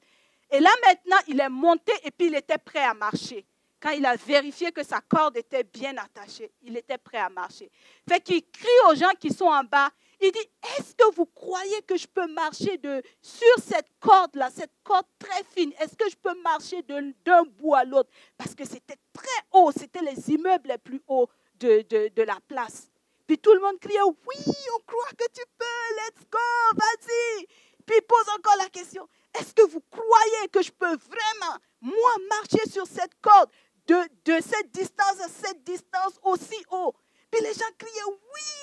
[0.51, 3.47] Et là maintenant, il est monté et puis il était prêt à marcher.
[3.81, 7.71] quand il a vérifié que sa corde était bien attachée, il était prêt à marcher.
[8.09, 9.91] Fait qu'il crie aux gens qui sont en bas.
[10.21, 12.81] Il dit, est-ce que vous croyez que je peux marcher
[13.23, 17.85] sur cette corde-là, cette corde très fine Est-ce que je peux marcher d'un bout à
[17.85, 18.11] l'autre?
[18.37, 21.29] Parce que c'était très haut, c'était les immeubles les plus hauts
[21.61, 22.91] de la place.
[23.29, 26.39] Puis tout le monde criait, oui, on croit que tu peux, let's go,
[26.75, 27.47] vas-y.
[27.85, 29.07] Puis il pose encore la question,
[29.39, 33.51] est-ce que vous croyez que je peux vraiment, moi, marcher sur cette corde
[33.87, 36.95] de, de cette distance à cette distance aussi haut?
[37.31, 38.59] Puis les gens criaient, oui,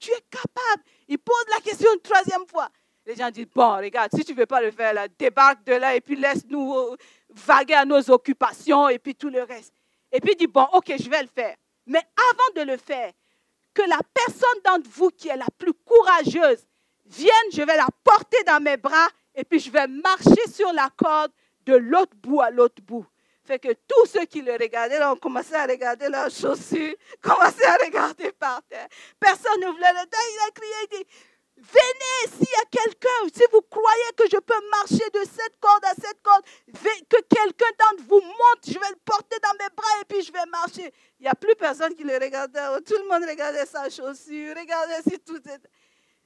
[0.00, 0.82] tu es capable.
[1.08, 2.68] Il pose la question une troisième fois.
[3.06, 5.94] Les gens disent, bon, regarde, si tu ne veux pas le faire, débarque de là
[5.94, 6.96] et puis laisse-nous euh,
[7.30, 9.72] vaguer à nos occupations et puis tout le reste.
[10.12, 11.56] Et puis il dit, bon, ok, je vais le faire.
[11.86, 13.12] Mais avant de le faire,
[13.72, 16.66] que la personne d'entre vous qui est la plus courageuse
[17.06, 20.90] vienne, je vais la porter dans mes bras et puis je vais marcher sur la
[20.96, 21.32] corde
[21.64, 23.06] de l'autre bout à l'autre bout.
[23.44, 27.64] Fait que tous ceux qui le regardaient, là, ont commencé à regarder leurs chaussures, commencé
[27.64, 28.88] à regarder par terre.
[29.18, 30.18] Personne ne voulait le temps.
[30.32, 31.06] Il a crié, il dit,
[31.58, 35.84] venez s'il y a quelqu'un, si vous croyez que je peux marcher de cette corde
[35.84, 36.42] à cette corde,
[37.08, 40.32] que quelqu'un d'entre vous monte, je vais le porter dans mes bras et puis je
[40.32, 40.92] vais marcher.
[41.18, 42.60] Il n'y a plus personne qui le regardait.
[42.86, 45.58] Tout le monde regardait sa chaussure, regardait si tout était...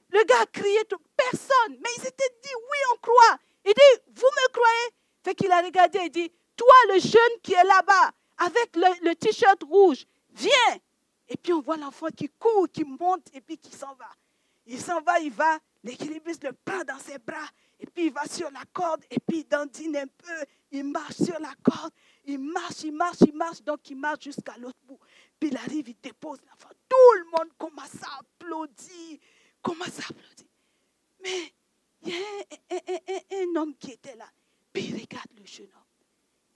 [0.09, 1.77] Le gars criait, tout, personne.
[1.81, 3.37] Mais ils étaient dit, oui, on croit.
[3.65, 4.89] Il dit, vous me croyez?
[5.23, 9.63] Fait qu'il a regardé et dit, toi, le jeune qui est là-bas, avec le, t-shirt
[9.63, 10.77] rouge, viens.
[11.27, 14.09] Et puis on voit l'enfant qui court, qui monte et puis qui s'en va.
[14.65, 17.49] Il s'en va, il va, l'équilibriste le prend dans ses bras,
[17.79, 21.15] et puis il va sur la corde, et puis il dandine un peu, il marche
[21.15, 21.91] sur la corde,
[22.25, 24.99] il marche, il marche, il marche, donc il marche jusqu'à l'autre bout.
[25.39, 26.69] Puis il arrive, il dépose l'enfant.
[26.87, 29.19] Tout le monde commence à applaudir
[29.63, 30.47] commence à applaudir.
[31.23, 31.53] Mais
[32.03, 34.29] il y a un, homme qui était là.
[34.71, 35.81] Puis il regarde le jeune homme.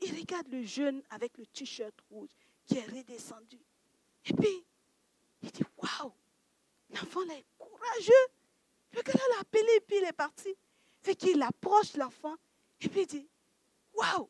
[0.01, 2.29] Il regarde le jeune avec le t-shirt rouge
[2.65, 3.59] qui est redescendu.
[4.25, 4.65] Et puis,
[5.41, 6.11] il dit, waouh,
[6.89, 7.45] l'enfant là est
[7.88, 8.28] courageux.
[8.93, 10.56] Le gars l'a appelé puis il est parti.
[11.04, 12.36] Fait qu'il approche l'enfant
[12.82, 13.28] et puis dit,
[13.93, 14.30] waouh,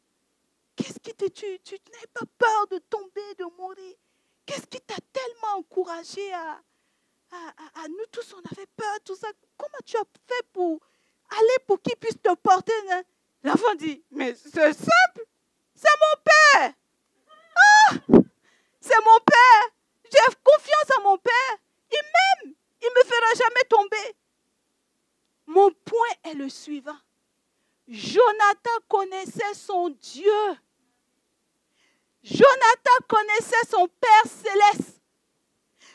[0.76, 1.60] qu'est-ce qui te tue?
[1.63, 3.96] Tu n'as pas peur de tomber, de mourir
[4.46, 6.62] Qu'est-ce qui t'a tellement encouragé à,
[7.32, 9.28] à, nous tous, on avait peur, tout ça.
[9.58, 10.80] Comment tu as fait pour
[11.30, 13.04] aller pour qu'il puisse te porter hein?
[13.43, 15.26] L'enfant dit, mais c'est simple,
[15.76, 16.74] c'est mon père.
[17.56, 17.96] Ah,
[18.80, 19.70] c'est mon père.
[20.12, 21.58] J'ai confiance en mon père.
[21.91, 22.02] Il
[22.46, 22.56] m'aime.
[22.81, 24.15] Il ne me fera jamais tomber.
[25.47, 26.97] Mon point est le suivant.
[27.87, 30.57] Jonathan connaissait son Dieu.
[32.23, 35.01] Jonathan connaissait son Père céleste.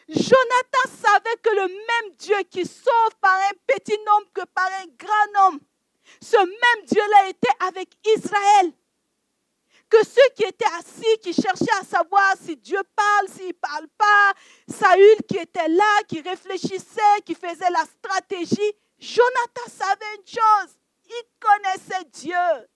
[0.09, 4.87] Jonathan savait que le même Dieu qui sauve par un petit nombre que par un
[4.99, 5.61] grand nombre,
[6.21, 8.73] ce même Dieu-là était avec Israël.
[9.93, 13.87] Que ceux qui étaient assis, qui cherchaient à savoir si Dieu parle, s'il ne parle
[13.99, 14.33] pas,
[14.67, 21.23] Saül qui était là, qui réfléchissait, qui faisait la stratégie, Jonathan savait une chose, il
[21.39, 22.69] connaissait Dieu.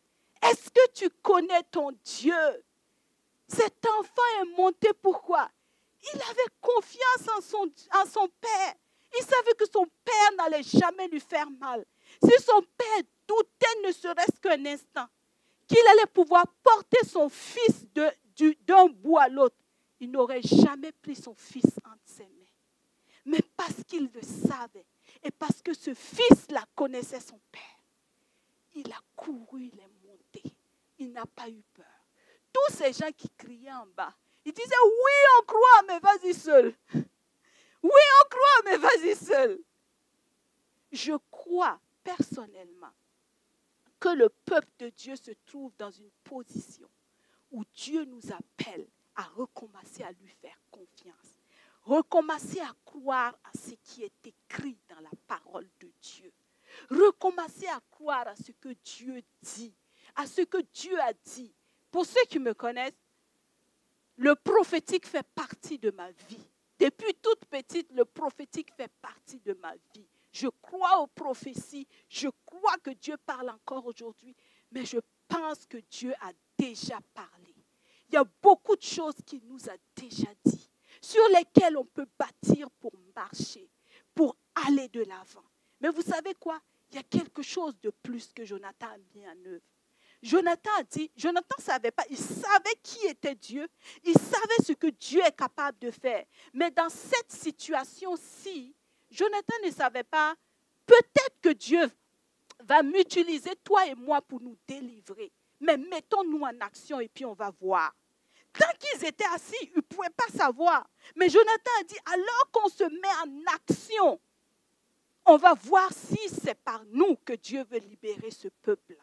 [0.43, 2.65] Est-ce que tu connais ton Dieu?
[3.49, 5.49] Cet enfant est monté pourquoi?
[6.13, 7.73] Il avait confiance en son,
[8.13, 8.75] son père.
[9.19, 11.83] Il savait que son père n'allait jamais lui faire mal.
[12.23, 15.07] Si son père doutait ne serait-ce qu'un instant
[15.67, 19.57] qu'il allait pouvoir porter son fils d'un bout à l'autre,
[20.01, 22.31] il n'aurait jamais pris son fils entre ses mains.
[23.25, 24.87] Mais parce qu'il le savait
[25.23, 27.63] et parce que ce fils-là connaissait son père,
[28.75, 30.43] il a couru, il est monté.
[30.99, 31.85] Il n'a pas eu peur.
[32.53, 36.75] Tous ces gens qui criaient en bas, il disait, oui, on croit, mais vas-y seul.
[37.83, 39.61] Oui, on croit, mais vas-y seul.
[40.93, 42.93] Je crois personnellement
[43.99, 46.89] que le peuple de Dieu se trouve dans une position
[47.51, 51.41] où Dieu nous appelle à recommencer à lui faire confiance,
[51.83, 56.33] recommencer à croire à ce qui est écrit dans la parole de Dieu,
[56.91, 59.75] recommencer à croire à ce que Dieu dit,
[60.15, 61.55] à ce que Dieu a dit.
[61.91, 62.93] Pour ceux qui me connaissent,
[64.17, 66.47] le prophétique fait partie de ma vie.
[66.79, 70.07] Depuis toute petite, le prophétique fait partie de ma vie.
[70.39, 74.37] Je crois aux prophéties, je crois que Dieu parle encore aujourd'hui,
[74.71, 77.55] mais je pense que Dieu a déjà parlé.
[78.11, 80.71] Il y a beaucoup de choses qu'il nous a déjà dit,
[81.01, 83.67] sur lesquelles on peut bâtir pour marcher,
[84.15, 85.47] pour aller de l'avant.
[85.81, 86.61] Mais vous savez quoi?
[86.91, 89.65] Il y a quelque chose de plus que Jonathan a mis en œuvre.
[90.23, 93.67] Jonathan a dit, Jonathan ne savait pas, il savait qui était Dieu,
[94.05, 96.27] il savait ce que Dieu est capable de faire.
[96.53, 98.77] Mais dans cette situation-ci,
[99.17, 100.35] Jonathan ne savait pas,
[100.85, 101.91] peut-être que Dieu
[102.61, 105.33] va m'utiliser, toi et moi, pour nous délivrer.
[105.59, 107.95] Mais mettons-nous en action et puis on va voir.
[108.53, 110.87] Tant qu'ils étaient assis, ils ne pouvaient pas savoir.
[111.15, 114.21] Mais Jonathan a dit, alors qu'on se met en action,
[115.25, 119.03] on va voir si c'est par nous que Dieu veut libérer ce peuple-là.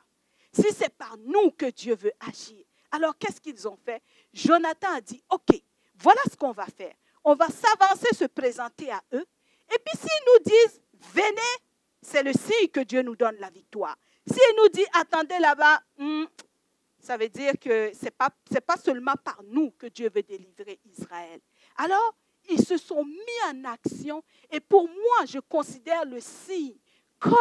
[0.51, 2.63] Si c'est par nous que Dieu veut agir.
[2.91, 4.01] Alors qu'est-ce qu'ils ont fait?
[4.31, 5.59] Jonathan a dit, OK,
[5.95, 6.95] voilà ce qu'on va faire.
[7.23, 9.25] On va s'avancer, se présenter à eux.
[9.73, 10.81] Et puis s'ils nous disent,
[11.13, 11.53] venez,
[12.01, 13.97] c'est le signe que Dieu nous donne la victoire.
[14.27, 16.25] S'il nous dit, attendez là-bas, hmm,
[16.99, 18.29] ça veut dire que ce n'est pas,
[18.65, 21.41] pas seulement par nous que Dieu veut délivrer Israël.
[21.77, 22.15] Alors,
[22.49, 24.23] ils se sont mis en action.
[24.51, 26.75] Et pour moi, je considère le signe
[27.19, 27.33] comme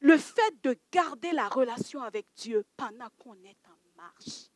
[0.00, 4.50] le fait de garder la relation avec Dieu pendant qu'on est en marche.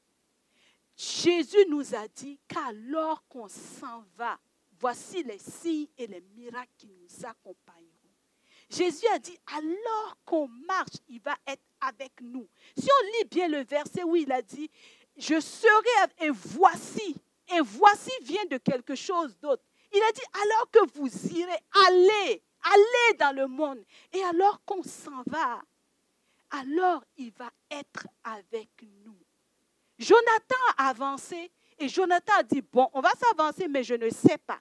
[0.96, 4.38] Jésus nous a dit qu'alors qu'on s'en va,
[4.80, 7.86] voici les signes et les miracles qui nous accompagneront.
[8.68, 12.48] Jésus a dit, alors qu'on marche, il va être avec nous.
[12.78, 14.70] Si on lit bien le verset où il a dit,
[15.16, 17.16] je serai et voici,
[17.52, 19.62] et voici vient de quelque chose d'autre.
[19.92, 23.84] Il a dit, alors que vous irez, allez, allez dans le monde.
[24.12, 25.60] Et alors qu'on s'en va,
[26.50, 28.70] alors il va être avec
[29.04, 29.18] nous.
[29.98, 34.38] Jonathan a avancé et Jonathan a dit, bon, on va s'avancer, mais je ne sais
[34.38, 34.60] pas.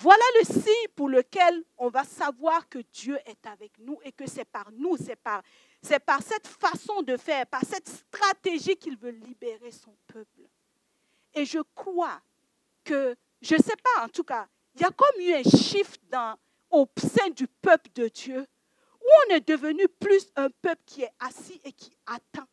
[0.00, 4.28] Voilà le signe pour lequel on va savoir que Dieu est avec nous et que
[4.28, 5.42] c'est par nous, c'est par,
[5.82, 10.42] c'est cette façon de faire, par cette stratégie qu'il veut libérer son peuple.
[11.34, 12.20] Et je crois
[12.84, 16.00] que, je ne sais pas en tout cas, il y a comme eu un shift
[16.08, 16.36] dans,
[16.70, 18.46] au sein du peuple de Dieu,
[19.00, 22.46] où on est devenu plus un peuple qui est assis et qui attend,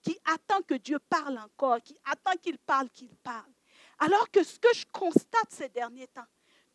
[0.00, 3.52] qui attend que Dieu parle encore, qui attend qu'il parle, qu'il parle.
[3.98, 6.26] Alors que ce que je constate ces derniers temps,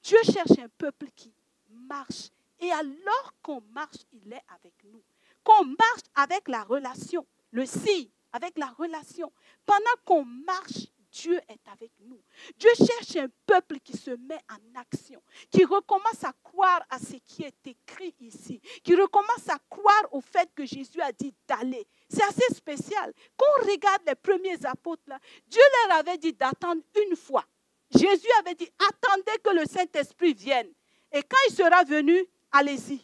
[0.04, 1.34] Dieu cherche un peuple qui
[1.70, 2.30] marche.
[2.60, 5.04] Et alors qu'on marche, il est avec nous.
[5.44, 9.32] Qu'on marche avec la relation, le signe, avec la relation.
[9.66, 12.22] Pendant qu'on marche, Dieu est avec nous.
[12.58, 17.16] Dieu cherche un peuple qui se met en action, qui recommence à croire à ce
[17.26, 21.86] qui est écrit ici, qui recommence à croire au fait que Jésus a dit d'aller.
[22.08, 23.14] C'est assez spécial.
[23.36, 25.04] Quand on regarde les premiers apôtres,
[25.48, 27.46] Dieu leur avait dit d'attendre une fois.
[27.94, 30.70] Jésus avait dit, attendez que le Saint-Esprit vienne.
[31.12, 33.02] Et quand il sera venu, allez-y.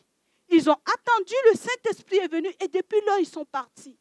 [0.50, 3.98] Ils ont attendu, le Saint-Esprit est venu et depuis là, ils sont partis.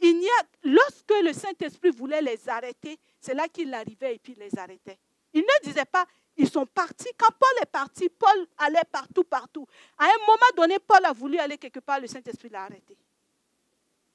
[0.00, 4.36] Il y a, lorsque le Saint-Esprit voulait les arrêter, c'est là qu'il arrivait et puis
[4.36, 4.98] les arrêtait.
[5.34, 6.06] Il ne disait pas,
[6.36, 7.08] ils sont partis.
[7.18, 9.66] Quand Paul est parti, Paul allait partout, partout.
[9.98, 12.96] À un moment donné, Paul a voulu aller quelque part, le Saint-Esprit l'a arrêté.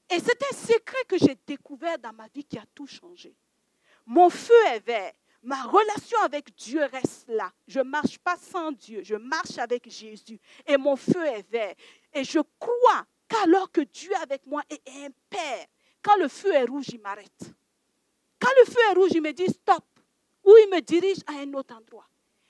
[0.09, 3.35] Et c'est un secret que j'ai découvert dans ma vie qui a tout changé.
[4.05, 5.11] Mon feu est vert
[5.43, 7.51] ma relation avec Dieu reste là.
[7.67, 11.75] Je ne marche pas sans Dieu, je marche avec Jésus et mon feu est vert.
[12.13, 15.65] Et je crois qu'alors que Dieu avec moi est un Père,
[16.01, 17.53] quand le feu est rouge, il m'arrête.
[18.39, 19.85] Quand le feu est rouge, il me dit stop,
[20.43, 22.07] ou il me dirige à un autre endroit.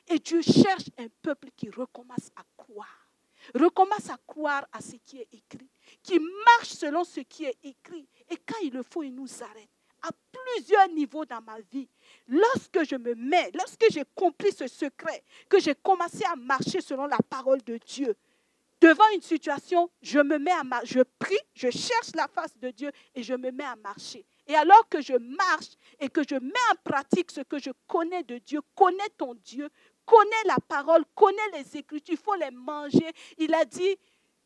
[0.07, 3.07] Et Dieu cherche un peuple qui recommence à croire,
[3.53, 5.69] recommence à croire à ce qui est écrit,
[6.01, 8.07] qui marche selon ce qui est écrit.
[8.29, 9.69] Et quand il le faut, il nous arrête
[10.03, 11.89] à plusieurs niveaux dans ma vie.
[12.27, 17.07] Lorsque je me mets, lorsque j'ai compris ce secret, que j'ai commencé à marcher selon
[17.07, 18.15] la parole de Dieu,
[18.79, 22.69] devant une situation, je me mets à marcher, je prie, je cherche la face de
[22.69, 24.25] Dieu et je me mets à marcher.
[24.45, 28.23] Et alors que je marche et que je mets en pratique ce que je connais
[28.23, 29.69] de Dieu, connais ton Dieu,
[30.05, 33.09] connais la parole, connais les Écritures, il faut les manger.
[33.37, 33.97] Il a dit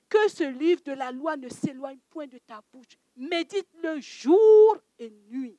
[0.09, 5.09] que ce livre de la loi ne s'éloigne point de ta bouche médite-le jour et
[5.29, 5.57] nuit,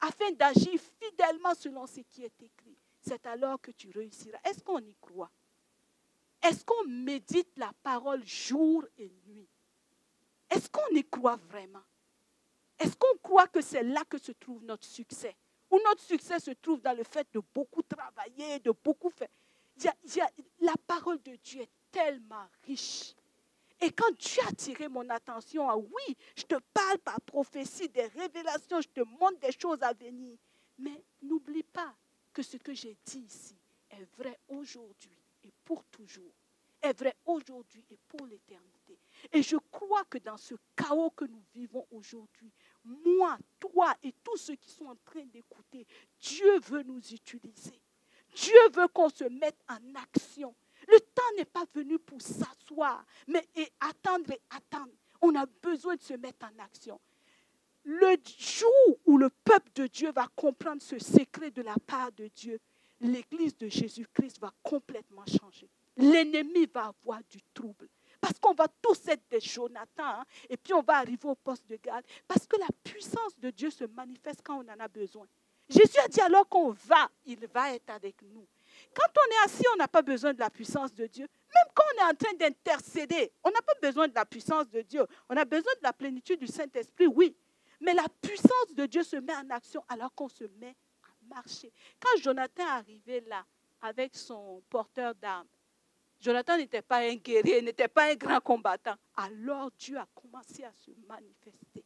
[0.00, 2.76] afin d'agir fidèlement selon ce qui est écrit.
[3.00, 4.38] C'est alors que tu réussiras.
[4.44, 5.30] Est-ce qu'on y croit?
[6.42, 9.48] Est-ce qu'on médite la parole jour et nuit?
[10.48, 11.82] Est-ce qu'on y croit vraiment?
[12.78, 15.36] Est-ce qu'on croit que c'est là que se trouve notre succès?
[15.70, 19.28] Ou notre succès se trouve dans le fait de beaucoup travailler, de beaucoup faire
[20.60, 23.14] La parole de Dieu est tellement riche.
[23.80, 28.06] Et quand Dieu a tiré mon attention à oui, je te parle par prophétie, des
[28.06, 30.36] révélations, je te montre des choses à venir.
[30.78, 31.94] Mais n'oublie pas
[32.32, 33.56] que ce que j'ai dit ici
[33.90, 36.32] est vrai aujourd'hui et pour toujours.
[36.82, 38.98] Est vrai aujourd'hui et pour l'éternité.
[39.32, 42.50] Et je crois que dans ce chaos que nous vivons aujourd'hui,
[42.84, 45.86] moi, toi et tous ceux qui sont en train d'écouter,
[46.18, 47.78] Dieu veut nous utiliser.
[48.34, 50.54] Dieu veut qu'on se mette en action.
[50.90, 54.92] Le temps n'est pas venu pour s'asseoir, mais et attendre et attendre.
[55.20, 57.00] On a besoin de se mettre en action.
[57.84, 62.28] Le jour où le peuple de Dieu va comprendre ce secret de la part de
[62.28, 62.58] Dieu,
[63.00, 65.68] l'Église de Jésus-Christ va complètement changer.
[65.96, 67.88] L'ennemi va avoir du trouble.
[68.20, 71.66] Parce qu'on va tous être des Jonathan, hein, et puis on va arriver au poste
[71.68, 72.04] de garde.
[72.28, 75.26] Parce que la puissance de Dieu se manifeste quand on en a besoin.
[75.68, 78.46] Jésus a dit alors qu'on va, il va être avec nous.
[78.94, 81.26] Quand on est assis, on n'a pas besoin de la puissance de Dieu.
[81.54, 84.82] Même quand on est en train d'intercéder, on n'a pas besoin de la puissance de
[84.82, 85.06] Dieu.
[85.28, 87.36] On a besoin de la plénitude du Saint-Esprit, oui.
[87.80, 91.72] Mais la puissance de Dieu se met en action alors qu'on se met à marcher.
[91.98, 93.44] Quand Jonathan est arrivé là
[93.80, 95.48] avec son porteur d'armes,
[96.20, 98.96] Jonathan n'était pas un guerrier, n'était pas un grand combattant.
[99.16, 101.84] Alors Dieu a commencé à se manifester.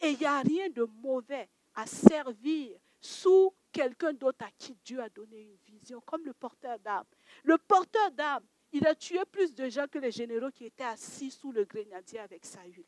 [0.00, 5.00] Et il n'y a rien de mauvais à servir sous quelqu'un d'autre à qui Dieu
[5.00, 7.06] a donné une vision, comme le porteur d'armes.
[7.44, 11.30] Le porteur d'armes, il a tué plus de gens que les généraux qui étaient assis
[11.30, 12.84] sous le grenadier avec Saül.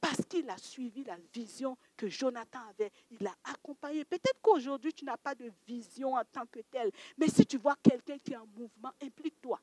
[0.00, 2.92] Parce qu'il a suivi la vision que Jonathan avait.
[3.10, 4.04] Il l'a accompagné.
[4.04, 6.92] Peut-être qu'aujourd'hui, tu n'as pas de vision en tant que tel.
[7.18, 9.60] Mais si tu vois quelqu'un qui est en mouvement, implique-toi.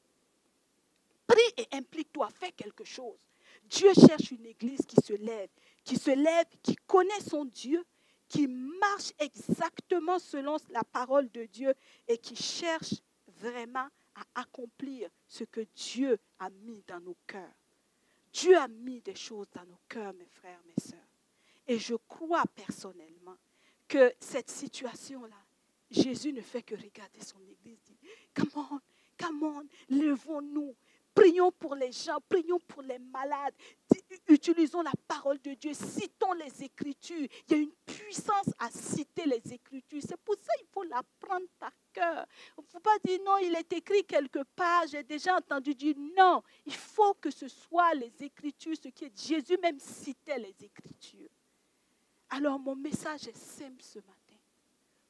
[1.25, 2.29] Prie et implique-toi.
[2.39, 3.17] Fais quelque chose.
[3.69, 5.49] Dieu cherche une église qui se lève,
[5.83, 7.83] qui se lève, qui connaît son Dieu,
[8.27, 11.73] qui marche exactement selon la parole de Dieu
[12.07, 12.95] et qui cherche
[13.27, 17.55] vraiment à accomplir ce que Dieu a mis dans nos cœurs.
[18.31, 20.99] Dieu a mis des choses dans nos cœurs, mes frères, mes sœurs.
[21.67, 23.37] Et je crois personnellement
[23.87, 25.35] que cette situation-là,
[25.91, 27.97] Jésus ne fait que regarder son Église, dit,
[28.33, 28.79] come on,
[29.17, 30.75] come on, levons-nous,
[31.13, 33.53] Prions pour les gens, prions pour les malades.
[34.27, 37.27] Utilisons la parole de Dieu, citons les Écritures.
[37.47, 40.01] Il y a une puissance à citer les Écritures.
[40.07, 42.25] C'est pour ça qu'il faut l'apprendre par cœur.
[42.57, 45.95] Il ne faut pas dire non, il est écrit quelque part, j'ai déjà entendu dire
[46.17, 46.43] non.
[46.65, 51.29] Il faut que ce soit les Écritures, ce qui est Jésus même citait les Écritures.
[52.29, 54.39] Alors mon message est simple ce matin.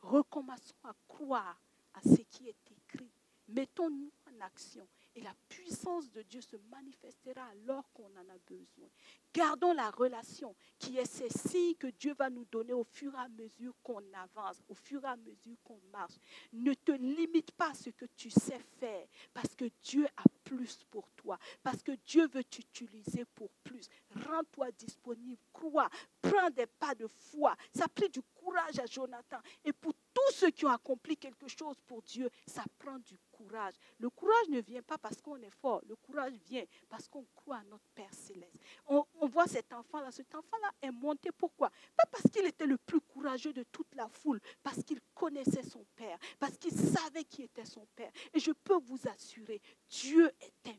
[0.02, 1.58] Recommençons à croire
[1.94, 3.12] à ce qui est écrit.
[3.48, 4.86] Mettons-nous en action
[5.16, 8.90] et la puissance de Dieu se manifestera alors qu'on en a besoin.
[9.34, 13.30] Gardons la relation qui est celle que Dieu va nous donner au fur et à
[13.30, 16.14] mesure qu'on avance, au fur et à mesure qu'on marche.
[16.52, 20.84] Ne te limite pas à ce que tu sais faire parce que Dieu a plus
[20.92, 23.88] pour toi, parce que Dieu veut t'utiliser pour plus.
[24.16, 25.90] Rends-toi disponible, crois,
[26.22, 27.56] prends des pas de foi.
[27.74, 29.40] Ça a du courage à Jonathan.
[29.64, 33.74] Et pour tous ceux qui ont accompli quelque chose pour Dieu, ça prend du courage.
[34.00, 35.82] Le courage ne vient pas parce qu'on est fort.
[35.88, 38.58] Le courage vient parce qu'on croit à notre Père céleste.
[38.88, 40.12] On, voit cet enfant-là.
[40.12, 41.32] Cet enfant-là est monté.
[41.32, 41.70] Pourquoi?
[41.96, 45.86] Pas parce qu'il était le plus courageux de toute la foule, parce qu'il connaissait son
[45.96, 48.12] Père, parce qu'il savait qui était son Père.
[48.34, 50.78] Et je peux vous assurer, Dieu est un.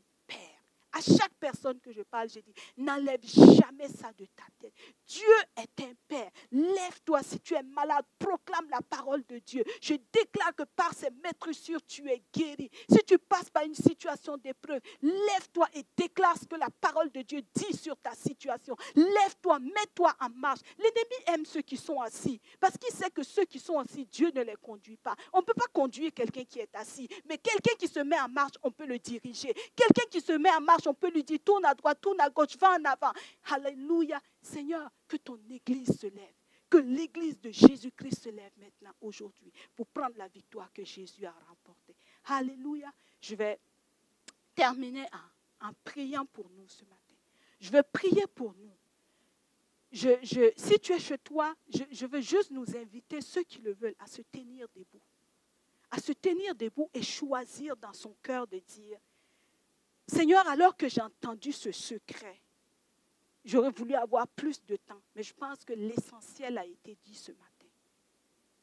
[0.95, 4.73] À chaque personne que je parle, je dis, n'enlève jamais ça de ta tête.
[5.05, 5.23] Dieu
[5.57, 6.29] est un Père.
[6.51, 9.63] Lève-toi si tu es malade, proclame la parole de Dieu.
[9.81, 11.09] Je déclare que par ces
[11.51, 12.69] sûrs, tu es guéri.
[12.89, 17.21] Si tu passes par une situation d'épreuve, lève-toi et déclare ce que la parole de
[17.21, 18.75] Dieu dit sur ta situation.
[18.95, 20.61] Lève-toi, mets-toi en marche.
[20.77, 24.31] L'ennemi aime ceux qui sont assis parce qu'il sait que ceux qui sont assis, Dieu
[24.33, 25.15] ne les conduit pas.
[25.33, 28.29] On ne peut pas conduire quelqu'un qui est assis, mais quelqu'un qui se met en
[28.29, 29.53] marche, on peut le diriger.
[29.75, 32.29] Quelqu'un qui se met en marche, on peut lui dire tourne à droite, tourne à
[32.29, 33.11] gauche, va en avant.
[33.49, 34.21] Alléluia.
[34.41, 36.33] Seigneur, que ton Église se lève.
[36.69, 41.35] Que l'Église de Jésus-Christ se lève maintenant, aujourd'hui, pour prendre la victoire que Jésus a
[41.47, 41.95] remportée.
[42.25, 42.91] Alléluia.
[43.21, 43.59] Je vais
[44.55, 45.05] terminer
[45.61, 47.15] en, priant pour nous ce matin.
[47.59, 48.75] Je vais prier pour nous.
[49.91, 53.73] Je, si tu es chez toi, je, je veux juste nous inviter, ceux qui le
[53.73, 55.01] veulent, à se tenir debout.
[55.91, 58.99] À se tenir debout et choisir dans son cœur de dire,
[60.07, 62.41] Seigneur, alors que j'ai entendu ce secret,
[63.43, 67.31] j'aurais voulu avoir plus de temps, mais je pense que l'essentiel a été dit ce
[67.31, 67.67] matin.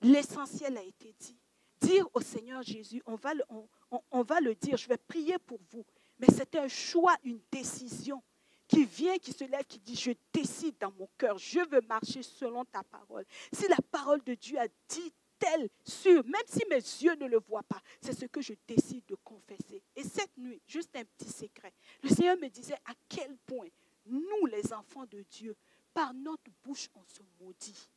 [0.03, 1.37] L'essentiel a été dit.
[1.81, 5.85] Dire au Seigneur Jésus, on va, le, dire, je vais prier pour vous,
[6.19, 8.23] mais c'est un choix, une décision
[8.69, 12.23] qui vient, qui se lève, qui dit, je décide dans mon cœur, je veux marcher
[12.23, 13.25] selon ta parole.
[13.53, 15.13] Si la parole de Dieu a dit
[15.43, 19.05] tel, sûr, même si mes yeux ne le voient pas, c'est ce que je décide
[19.07, 19.83] de confesser.
[19.97, 21.73] Et cette nuit, juste un petit secret,
[22.03, 23.67] le Seigneur me disait à quel point
[24.07, 25.57] nous, les enfants de Dieu,
[25.93, 27.89] par notre bouche, on se maudit.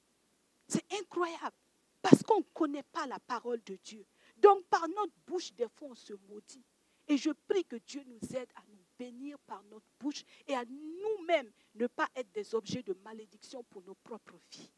[0.67, 1.55] C'est incroyable,
[2.01, 4.05] parce qu'on ne connaît pas la parole de Dieu.
[4.37, 6.63] Donc, par notre bouche, des fois, on se maudit.
[7.07, 10.65] Et je prie que Dieu nous aide à nous bénir par notre bouche et à
[10.65, 14.71] nous-mêmes ne pas être des objets de malédiction pour nos propres vies.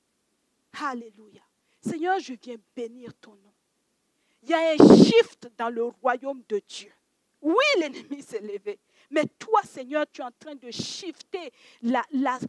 [0.81, 1.43] Alléluia.
[1.87, 3.53] Seigneur, je viens bénir ton nom.
[4.43, 6.91] Il y a un shift dans le royaume de Dieu.
[7.41, 8.79] Oui, l'ennemi s'est levé.
[9.09, 12.03] Mais toi, Seigneur, tu es en train de shifter la,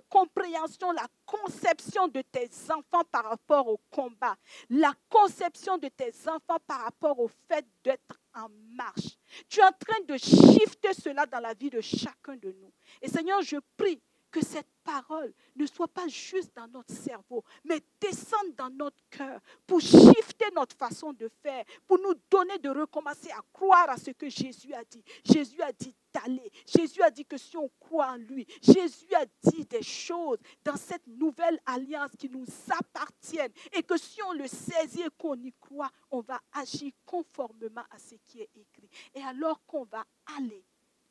[0.09, 4.37] compréhension, la conception de tes enfants par rapport au combat.
[4.71, 9.19] La conception de tes enfants par rapport au fait d'être en marche.
[9.49, 12.73] Tu es en train de shifter cela dans la vie de chacun de nous.
[13.03, 14.01] Et Seigneur, je prie
[14.31, 19.41] que cette parole ne soit pas juste dans notre cerveau, mais descende dans notre cœur
[19.67, 24.11] pour shifter notre façon de faire, pour nous donner de recommencer à croire à ce
[24.11, 25.03] que Jésus a dit.
[25.25, 26.51] Jésus a dit d'aller.
[26.67, 30.77] Jésus a dit que si on croit en lui, Jésus a dit des choses dans
[30.77, 35.53] cette nouvelle alliance qui nous appartiennent et que si on le saisit et qu'on y
[35.53, 38.89] croit, on va agir conformément à ce qui est écrit.
[39.15, 40.05] Et alors qu'on va
[40.37, 40.65] aller,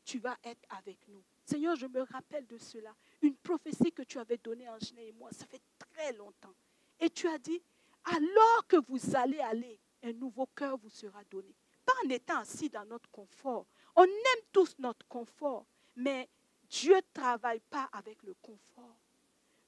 [0.03, 1.23] tu vas être avec nous.
[1.47, 2.93] Seigneur, je me rappelle de cela.
[3.21, 6.53] Une prophétie que tu avais donnée à Genève et moi, ça fait très longtemps.
[6.99, 7.61] Et tu as dit,
[8.03, 11.55] alors que vous allez aller, un nouveau cœur vous sera donné.
[11.85, 13.65] Pas en étant assis dans notre confort.
[13.95, 16.27] On aime tous notre confort, mais
[16.69, 18.97] Dieu ne travaille pas avec le confort.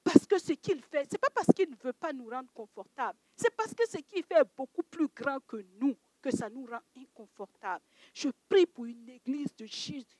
[0.04, 2.52] Parce que ce qu'il fait, ce n'est pas parce qu'il ne veut pas nous rendre
[2.52, 6.50] confortables, c'est parce que ce qu'il fait est beaucoup plus grand que nous, que ça
[6.50, 7.84] nous rend inconfortables.
[8.12, 10.19] Je prie pour une église de Jésus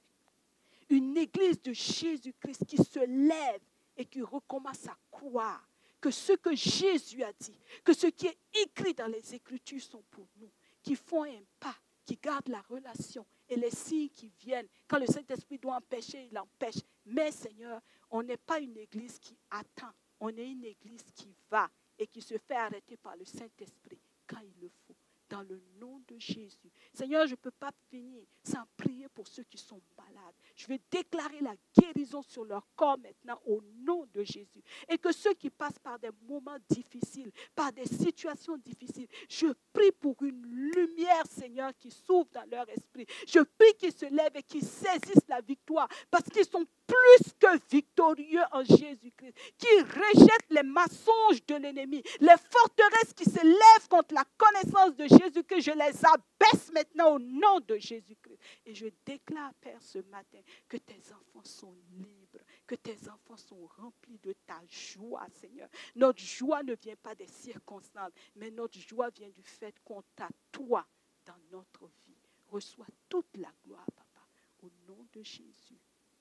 [0.91, 3.61] une église de Jésus-Christ qui se lève
[3.97, 5.67] et qui recommence à croire
[6.01, 10.03] que ce que Jésus a dit, que ce qui est écrit dans les Écritures sont
[10.11, 10.51] pour nous,
[10.83, 14.67] qui font un pas, qui gardent la relation et les signes qui viennent.
[14.89, 16.81] Quand le Saint-Esprit doit empêcher, il empêche.
[17.05, 17.81] Mais Seigneur,
[18.11, 22.23] on n'est pas une église qui attend, on est une église qui va et qui
[22.23, 24.95] se fait arrêter par le Saint-Esprit quand il le faut
[25.31, 26.71] dans le nom de Jésus.
[26.93, 30.35] Seigneur, je ne peux pas finir sans prier pour ceux qui sont malades.
[30.57, 34.63] Je vais déclarer la guérison sur leur corps maintenant au nom de Jésus.
[34.89, 39.93] Et que ceux qui passent par des moments difficiles, par des situations difficiles, je prie
[39.93, 43.07] pour une lumière, Seigneur, qui s'ouvre dans leur esprit.
[43.27, 47.71] Je prie qu'ils se lèvent et qu'ils saisissent la victoire parce qu'ils sont plus que
[47.71, 54.15] victorieux en Jésus-Christ, qui rejettent les mensonges de l'ennemi, les forteresses qui se lèvent contre
[54.15, 55.63] la connaissance de Jésus-Christ.
[55.63, 58.39] Je les abaisse maintenant au nom de Jésus-Christ.
[58.67, 60.39] Et je déclare, Père, ce matin,
[60.69, 65.69] que tes enfants sont libres, que tes enfants sont remplis de ta joie, Seigneur.
[65.95, 70.29] Notre joie ne vient pas des circonstances, mais notre joie vient du fait qu'on t'a,
[70.51, 70.87] toi,
[71.25, 72.17] dans notre vie.
[72.49, 74.27] Reçois toute la gloire, Papa,
[74.63, 75.79] au nom de Jésus.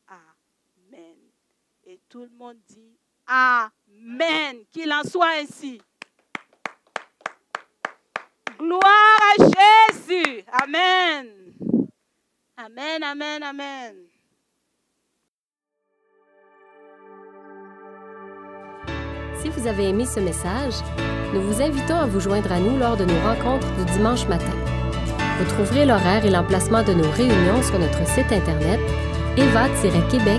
[0.08, 0.39] Amen.
[1.86, 4.58] Et tout le monde dit Amen.
[4.72, 5.82] Qu'il en soit ainsi.
[8.58, 10.44] Gloire à Jésus.
[10.52, 11.28] Amen.
[12.58, 13.96] Amen, amen, amen.
[19.42, 20.74] Si vous avez aimé ce message,
[21.34, 24.54] nous vous invitons à vous joindre à nous lors de nos rencontres du dimanche matin.
[25.40, 28.80] Vous trouverez l'horaire et l'emplacement de nos réunions sur notre site internet
[29.38, 30.39] eva-québec.com.